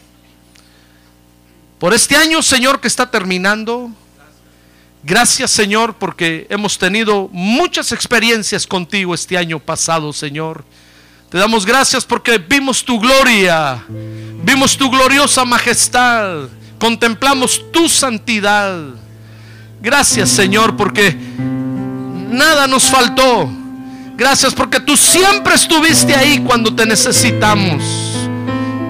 por 1.83 1.93
este 1.93 2.15
año, 2.15 2.41
Señor, 2.41 2.79
que 2.79 2.87
está 2.87 3.11
terminando. 3.11 3.91
Gracias, 5.03 5.51
Señor, 5.51 5.95
porque 5.95 6.47
hemos 6.49 6.77
tenido 6.77 7.27
muchas 7.33 7.91
experiencias 7.91 8.65
contigo 8.65 9.13
este 9.13 9.37
año 9.37 9.59
pasado, 9.59 10.13
Señor. 10.13 10.63
Te 11.29 11.37
damos 11.37 11.65
gracias 11.65 12.05
porque 12.05 12.37
vimos 12.37 12.85
tu 12.85 13.01
gloria, 13.01 13.83
vimos 14.45 14.77
tu 14.77 14.89
gloriosa 14.89 15.43
majestad, 15.43 16.47
contemplamos 16.79 17.61
tu 17.73 17.89
santidad. 17.89 18.79
Gracias, 19.81 20.29
Señor, 20.29 20.77
porque 20.77 21.13
nada 22.31 22.65
nos 22.65 22.85
faltó. 22.85 23.51
Gracias 24.15 24.53
porque 24.53 24.79
tú 24.79 24.95
siempre 24.95 25.55
estuviste 25.55 26.15
ahí 26.15 26.39
cuando 26.47 26.73
te 26.73 26.85
necesitamos. 26.85 28.02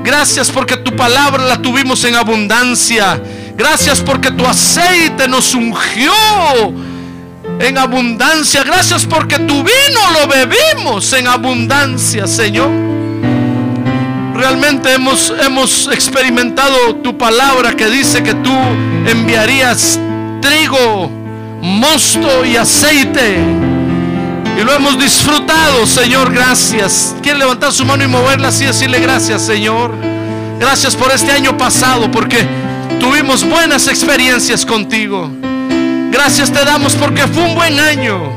Gracias 0.03 0.51
porque 0.51 0.75
tu 0.77 0.95
palabra 0.95 1.45
la 1.45 1.61
tuvimos 1.61 2.03
en 2.03 2.15
abundancia. 2.15 3.21
Gracias 3.55 4.01
porque 4.01 4.31
tu 4.31 4.45
aceite 4.45 5.27
nos 5.27 5.53
ungió 5.53 6.11
en 7.59 7.77
abundancia. 7.77 8.63
Gracias 8.63 9.05
porque 9.05 9.39
tu 9.39 9.63
vino 9.63 10.01
lo 10.19 10.27
bebimos 10.27 11.13
en 11.13 11.27
abundancia, 11.27 12.27
Señor. 12.27 12.69
Realmente 14.33 14.93
hemos, 14.93 15.31
hemos 15.41 15.87
experimentado 15.87 16.95
tu 16.95 17.17
palabra 17.17 17.73
que 17.75 17.87
dice 17.87 18.21
que 18.23 18.33
tú 18.33 18.53
enviarías 19.05 19.99
trigo, 20.41 21.09
mosto 21.61 22.43
y 22.43 22.57
aceite. 22.57 23.72
Y 24.57 24.63
lo 24.63 24.73
hemos 24.73 24.99
disfrutado, 24.99 25.87
Señor, 25.87 26.31
gracias. 26.31 27.15
Quiere 27.21 27.39
levantar 27.39 27.71
su 27.71 27.85
mano 27.85 28.03
y 28.03 28.07
moverla 28.07 28.49
así 28.49 28.65
decirle 28.65 28.99
gracias, 28.99 29.45
Señor. 29.45 29.95
Gracias 30.59 30.95
por 30.95 31.11
este 31.11 31.31
año 31.31 31.57
pasado, 31.57 32.11
porque 32.11 32.47
tuvimos 32.99 33.43
buenas 33.43 33.87
experiencias 33.87 34.65
contigo. 34.65 35.29
Gracias 36.11 36.51
te 36.51 36.63
damos 36.63 36.93
porque 36.95 37.27
fue 37.27 37.43
un 37.43 37.55
buen 37.55 37.79
año. 37.79 38.31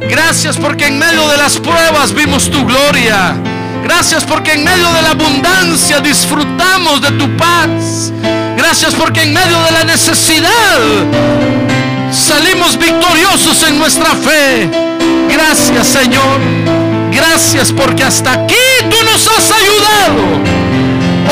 Gracias 0.00 0.58
porque 0.58 0.88
en 0.88 0.98
medio 0.98 1.26
de 1.28 1.38
las 1.38 1.58
pruebas 1.58 2.12
vimos 2.12 2.50
tu 2.50 2.64
gloria. 2.66 3.34
Gracias 3.82 4.24
porque 4.24 4.52
en 4.52 4.64
medio 4.64 4.92
de 4.92 5.02
la 5.02 5.10
abundancia 5.10 6.00
disfrutamos 6.00 7.00
de 7.00 7.10
tu 7.12 7.36
paz. 7.36 8.12
Gracias 8.56 8.94
porque 8.94 9.22
en 9.22 9.32
medio 9.32 9.58
de 9.62 9.70
la 9.70 9.84
necesidad 9.84 11.67
salimos 12.12 12.78
victoriosos 12.78 13.62
en 13.64 13.78
nuestra 13.78 14.10
fe. 14.14 14.68
Gracias 15.28 15.86
Señor. 15.86 16.40
Gracias 17.12 17.72
porque 17.72 18.04
hasta 18.04 18.32
aquí 18.32 18.54
tú 18.90 18.96
nos 19.04 19.26
has 19.26 19.50
ayudado. 19.50 20.68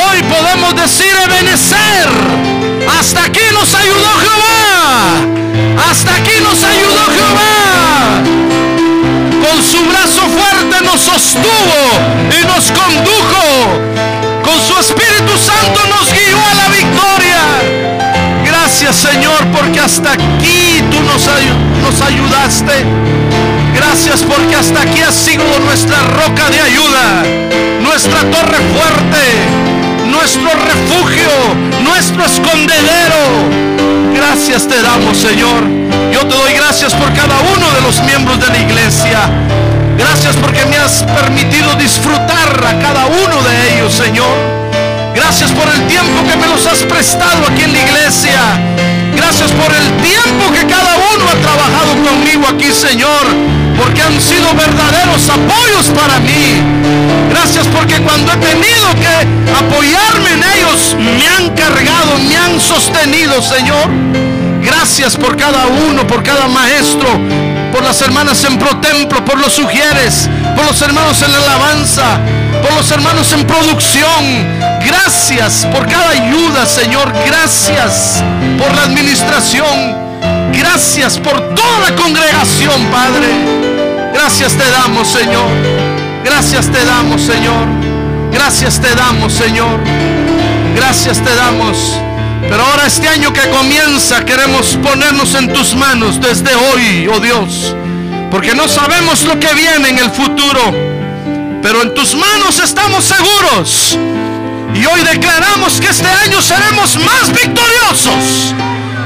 Hoy 0.09 0.23
podemos 0.23 0.75
decir 0.75 1.13
Ebenecer. 1.25 2.09
Hasta 2.99 3.25
aquí 3.25 3.41
nos 3.53 3.75
ayudó 3.75 4.09
Jehová. 4.21 5.91
Hasta 5.91 6.15
aquí 6.15 6.41
nos 6.43 6.63
ayudó 6.65 7.05
Jehová. 7.13 8.23
Con 9.47 9.63
su 9.63 9.85
brazo 9.87 10.23
fuerte 10.23 10.85
nos 10.85 11.01
sostuvo 11.01 11.81
y 12.31 12.47
nos 12.47 12.73
condujo. 12.73 13.45
Con 14.45 14.61
su 14.61 14.79
Espíritu 14.79 15.33
Santo 15.39 15.81
nos 15.89 16.13
guió 16.13 16.37
a 16.37 16.55
la 16.55 16.69
victoria. 16.69 17.16
Gracias 18.79 19.11
Señor 19.11 19.47
porque 19.59 19.81
hasta 19.81 20.13
aquí 20.13 20.83
tú 20.91 21.01
nos, 21.01 22.03
ayudaste. 22.03 22.85
Gracias 23.75 24.23
porque 24.23 24.55
hasta 24.55 24.83
aquí 24.83 25.01
has 25.01 25.15
sido 25.15 25.45
nuestra 25.65 25.97
roca 26.03 26.51
de 26.51 26.61
ayuda, 26.61 27.23
nuestra 27.81 28.21
torre 28.31 28.59
fuerte, 28.75 30.11
nuestro 30.11 30.51
refugio, 30.51 31.31
nuestro 31.85 32.27
escondedero. 32.27 33.49
Gracias 34.15 34.69
te 34.69 34.83
damos, 34.83 35.17
Señor. 35.17 35.65
Yo 36.13 36.27
te 36.27 36.37
doy 36.37 36.53
gracias 36.53 36.93
por 36.93 37.11
cada 37.15 37.41
uno 37.57 37.73
de 37.73 37.81
los 37.81 38.03
miembros 38.03 38.39
de 38.41 38.49
la 38.49 38.59
iglesia. 38.59 39.21
Gracias 39.97 40.37
porque 40.37 40.67
me 40.67 40.77
has 40.77 41.03
permitido 41.03 41.75
disfrutar 41.77 42.63
a 42.63 42.79
cada 42.79 43.07
uno 43.07 43.43
de 43.43 43.75
ellos, 43.75 43.95
Señor. 43.95 44.56
Gracias 45.17 45.51
por 45.53 45.67
el 45.67 45.87
tiempo 45.89 46.29
que 46.29 46.37
me 46.37 46.47
los 46.47 46.67
has 46.67 46.83
prestado 46.83 47.47
aquí 47.49 47.63
en 47.63 47.73
la 47.73 47.79
iglesia. 47.79 48.41
Gracias 49.17 49.51
por 49.53 49.73
el 49.75 49.87
tiempo 50.03 50.53
que 50.53 50.67
cada 50.67 50.95
uno 51.15 51.25
ha 51.31 51.41
trabajado 51.41 51.93
conmigo 52.05 52.47
aquí, 52.47 52.71
Señor. 52.71 53.25
Porque 53.79 54.03
han 54.03 54.21
sido 54.21 54.53
verdaderos 54.55 55.29
apoyos 55.31 55.87
para 55.97 56.21
mí. 56.21 56.61
Gracias 57.31 57.67
porque 57.69 57.97
cuando 58.03 58.31
he 58.31 58.37
tenido 58.37 58.89
que 59.01 59.53
apoyarme 59.57 60.33
en 60.35 60.45
ellos, 60.55 60.95
me 61.01 61.27
han 61.29 61.49
cargado, 61.57 62.19
me 62.29 62.37
han 62.37 62.61
sostenido, 62.61 63.41
Señor. 63.41 63.89
Gracias 64.67 65.17
por 65.17 65.37
cada 65.37 65.67
uno, 65.67 66.05
por 66.09 66.25
cada 66.25 66.49
maestro, 66.49 67.09
por 67.73 67.85
las 67.85 68.03
hermanas 68.03 68.43
en 68.43 68.59
pro 68.59 68.77
templo, 68.79 69.25
por 69.25 69.39
los 69.39 69.53
sugieres, 69.53 70.29
por 70.57 70.67
los 70.67 70.83
hermanos 70.83 71.23
en 71.23 71.33
la 71.33 71.39
alabanza, 71.39 72.19
por 72.61 72.75
los 72.75 72.91
hermanos 72.91 73.33
en 73.33 73.47
producción. 73.47 74.25
Gracias 74.85 75.67
por 75.73 75.87
cada 75.87 76.11
ayuda, 76.11 76.67
Señor. 76.67 77.13
Gracias 77.27 78.25
por 78.59 78.75
la 78.75 78.83
administración. 78.83 79.95
Gracias 80.53 81.19
por 81.19 81.55
toda 81.55 81.89
la 81.89 81.95
congregación, 81.95 82.87
Padre. 82.91 83.29
Gracias 84.13 84.53
te 84.55 84.69
damos, 84.69 85.07
Señor. 85.07 85.49
Gracias 86.25 86.67
te 86.67 86.85
damos, 86.85 87.23
Señor. 87.23 87.67
Gracias 88.33 88.81
te 88.81 88.95
damos, 88.97 89.33
Señor. 89.33 89.79
Gracias 90.75 91.23
te 91.23 91.35
damos. 91.37 92.01
Pero 92.43 92.63
ahora 92.63 92.87
este 92.87 93.09
año 93.09 93.33
que 93.33 93.49
comienza 93.51 94.25
queremos 94.25 94.79
ponernos 94.83 95.35
en 95.35 95.53
tus 95.53 95.75
manos 95.75 96.21
desde 96.21 96.55
hoy, 96.55 97.09
oh 97.09 97.21
Dios. 97.21 97.75
Porque 98.31 98.55
no 98.55 98.69
sabemos 98.69 99.25
lo 99.25 99.39
que 99.39 99.53
viene 99.55 99.89
en 99.89 99.99
el 99.99 100.11
futuro. 100.11 100.73
Pero 101.63 101.83
en 101.83 101.95
tus 101.95 102.15
manos 102.15 102.61
estamos 102.61 103.05
seguros. 103.05 103.99
Y 104.75 104.85
hoy 104.85 105.01
declaramos 105.03 105.81
que 105.81 105.89
este 105.89 106.07
año 106.07 106.41
seremos 106.43 106.97
más 106.97 107.33
victoriosos. 107.33 108.55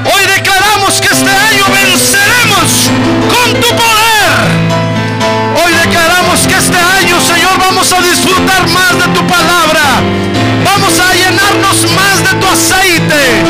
Hoy 0.03 0.25
declaramos 0.35 0.99
que 0.99 1.07
este 1.07 1.29
año 1.29 1.63
venceremos 1.71 2.89
con 3.29 3.53
tu 3.61 3.67
poder. 3.69 4.81
Hoy 5.63 5.73
declaramos 5.85 6.39
que 6.47 6.55
este 6.55 6.77
año, 6.77 7.21
Señor, 7.21 7.57
vamos 7.59 7.91
a 7.93 8.01
disfrutar 8.01 8.67
más 8.69 8.97
de 8.97 9.07
tu 9.13 9.25
palabra. 9.27 10.01
Vamos 10.63 10.99
a 10.99 11.13
llenarnos 11.13 11.91
más 11.95 12.17
de 12.23 12.39
tu 12.39 12.47
aceite. 12.47 13.43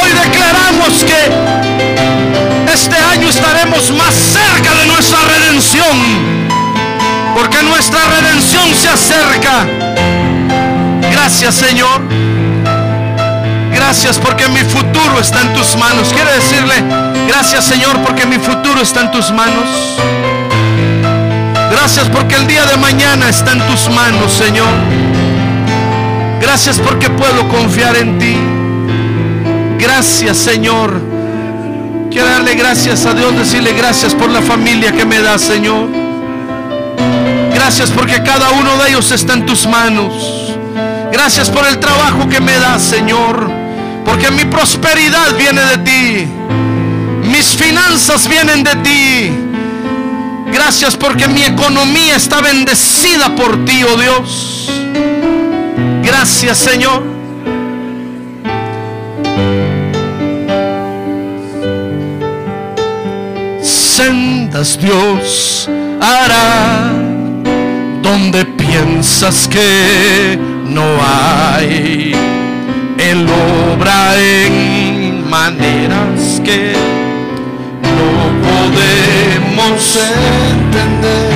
Hoy 0.00 0.10
declaramos 0.24 1.04
que 1.04 2.72
este 2.72 2.96
año 2.96 3.28
estaremos 3.28 3.90
más 3.92 4.14
cerca 4.14 4.74
de 4.74 4.86
nuestra 4.86 5.18
redención. 5.22 6.44
Porque 7.34 7.62
nuestra 7.62 8.00
redención 8.06 8.74
se 8.74 8.88
acerca. 8.88 9.66
Gracias, 11.10 11.54
Señor. 11.54 12.00
Gracias 13.74 14.18
porque 14.18 14.48
mi 14.48 14.60
futuro 14.60 15.20
está 15.20 15.40
en 15.40 15.52
tus 15.52 15.76
manos. 15.76 16.12
Quiere 16.12 16.32
decirle, 16.34 16.74
gracias 17.28 17.64
Señor 17.64 18.00
porque 18.02 18.24
mi 18.24 18.38
futuro 18.38 18.80
está 18.80 19.02
en 19.02 19.10
tus 19.10 19.30
manos. 19.30 19.68
Gracias 21.70 22.08
porque 22.08 22.36
el 22.36 22.46
día 22.46 22.64
de 22.66 22.76
mañana 22.76 23.28
está 23.28 23.52
en 23.52 23.60
tus 23.66 23.88
manos, 23.90 24.32
Señor. 24.32 25.13
Gracias 26.44 26.78
porque 26.78 27.08
puedo 27.08 27.48
confiar 27.48 27.96
en 27.96 28.18
ti. 28.18 28.36
Gracias 29.78 30.36
Señor. 30.36 31.00
Quiero 32.10 32.28
darle 32.28 32.54
gracias 32.54 33.06
a 33.06 33.14
Dios, 33.14 33.34
decirle 33.34 33.72
gracias 33.72 34.14
por 34.14 34.28
la 34.28 34.42
familia 34.42 34.92
que 34.92 35.06
me 35.06 35.20
da, 35.20 35.38
Señor. 35.38 35.88
Gracias 37.54 37.90
porque 37.90 38.22
cada 38.22 38.50
uno 38.50 38.76
de 38.76 38.90
ellos 38.90 39.10
está 39.10 39.32
en 39.32 39.46
tus 39.46 39.66
manos. 39.66 40.54
Gracias 41.10 41.48
por 41.48 41.66
el 41.66 41.80
trabajo 41.80 42.28
que 42.28 42.42
me 42.42 42.58
das, 42.58 42.82
Señor. 42.82 43.50
Porque 44.04 44.30
mi 44.30 44.44
prosperidad 44.44 45.34
viene 45.38 45.62
de 45.62 45.78
ti. 45.78 46.26
Mis 47.26 47.46
finanzas 47.56 48.28
vienen 48.28 48.62
de 48.62 48.76
ti. 48.76 49.32
Gracias 50.52 50.94
porque 50.94 51.26
mi 51.26 51.42
economía 51.42 52.16
está 52.16 52.42
bendecida 52.42 53.34
por 53.34 53.64
ti, 53.64 53.82
oh 53.82 53.96
Dios. 53.96 54.73
Gracias, 56.04 56.58
Señor. 56.58 57.02
Sendas 63.62 64.78
Dios 64.78 65.68
hará 66.00 66.92
donde 68.02 68.44
piensas 68.44 69.48
que 69.48 70.38
no 70.66 70.84
hay. 71.02 72.14
Él 72.98 73.26
obra 73.72 74.14
en 74.16 75.28
maneras 75.28 76.40
que 76.44 76.74
no 77.82 78.10
podemos 78.46 79.98
entender, 80.62 81.32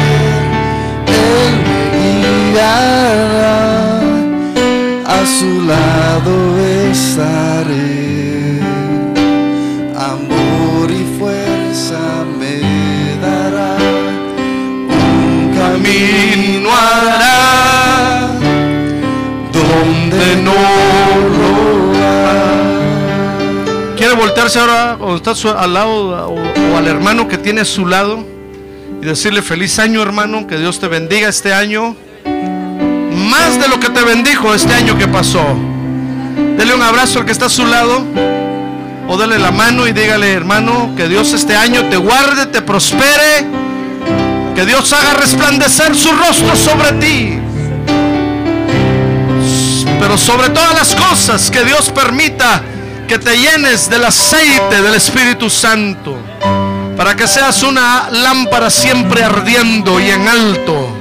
amor 9.96 10.90
y 10.90 11.18
fuerza 11.18 12.24
me 12.38 12.61
dará, 13.20 13.77
un 14.88 15.55
camino 15.55 16.70
hará, 16.70 18.29
donde 19.53 20.37
no 20.42 20.53
lo. 21.37 21.59
Quiere 23.96 24.14
voltearse 24.14 24.59
ahora 24.59 24.96
o 25.01 25.16
está 25.16 25.33
al 25.61 25.74
lado 25.74 26.29
o, 26.29 26.35
o 26.35 26.77
al 26.77 26.87
hermano 26.87 27.29
que 27.29 27.37
tiene 27.37 27.61
a 27.61 27.64
su 27.64 27.85
lado 27.85 28.24
y 29.03 29.05
decirle 29.05 29.42
feliz 29.42 29.79
año 29.79 30.01
hermano, 30.01 30.46
que 30.46 30.57
Dios 30.57 30.81
te 30.81 30.88
bendiga 30.88 31.29
este 31.29 31.53
año. 31.53 31.96
Más 33.31 33.61
de 33.61 33.68
lo 33.68 33.79
que 33.79 33.90
te 33.90 34.03
bendijo 34.03 34.55
este 34.55 34.72
año 34.72 34.96
que 34.96 35.07
pasó. 35.07 35.44
Dele 36.59 36.75
un 36.75 36.83
abrazo 36.83 37.21
al 37.21 37.25
que 37.25 37.31
está 37.31 37.47
a 37.47 37.49
su 37.49 37.64
lado 37.64 38.05
o 39.07 39.16
dale 39.16 39.38
la 39.38 39.53
mano 39.53 39.87
y 39.87 39.92
dígale 39.92 40.33
hermano, 40.33 40.92
que 40.97 41.09
Dios 41.09 41.33
este 41.33 41.57
año 41.57 41.85
te 41.88 41.97
guarde, 41.97 42.47
te 42.47 42.62
prospere, 42.62 43.47
que 44.57 44.66
Dios 44.66 44.92
haga 44.92 45.14
resplandecer 45.14 45.94
su 45.94 46.11
rostro 46.11 46.57
sobre 46.57 46.92
ti. 46.94 47.38
Pero 50.01 50.18
sobre 50.18 50.51
todas 50.51 50.75
las 50.75 50.94
cosas, 50.97 51.49
que 51.49 51.64
Dios 51.64 51.90
permita 51.90 52.61
que 53.07 53.18
te 53.18 53.38
llenes 53.38 53.88
del 53.88 54.05
aceite 54.05 54.83
del 54.83 54.94
Espíritu 54.94 55.49
Santo. 55.49 56.18
Para 56.97 57.14
que 57.14 57.29
seas 57.29 57.62
una 57.62 58.11
lámpara 58.11 58.68
siempre 58.68 59.23
ardiendo 59.23 60.01
y 60.01 60.11
en 60.11 60.27
alto. 60.27 60.92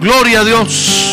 Gloria 0.00 0.40
a 0.40 0.44
Dios. 0.44 1.12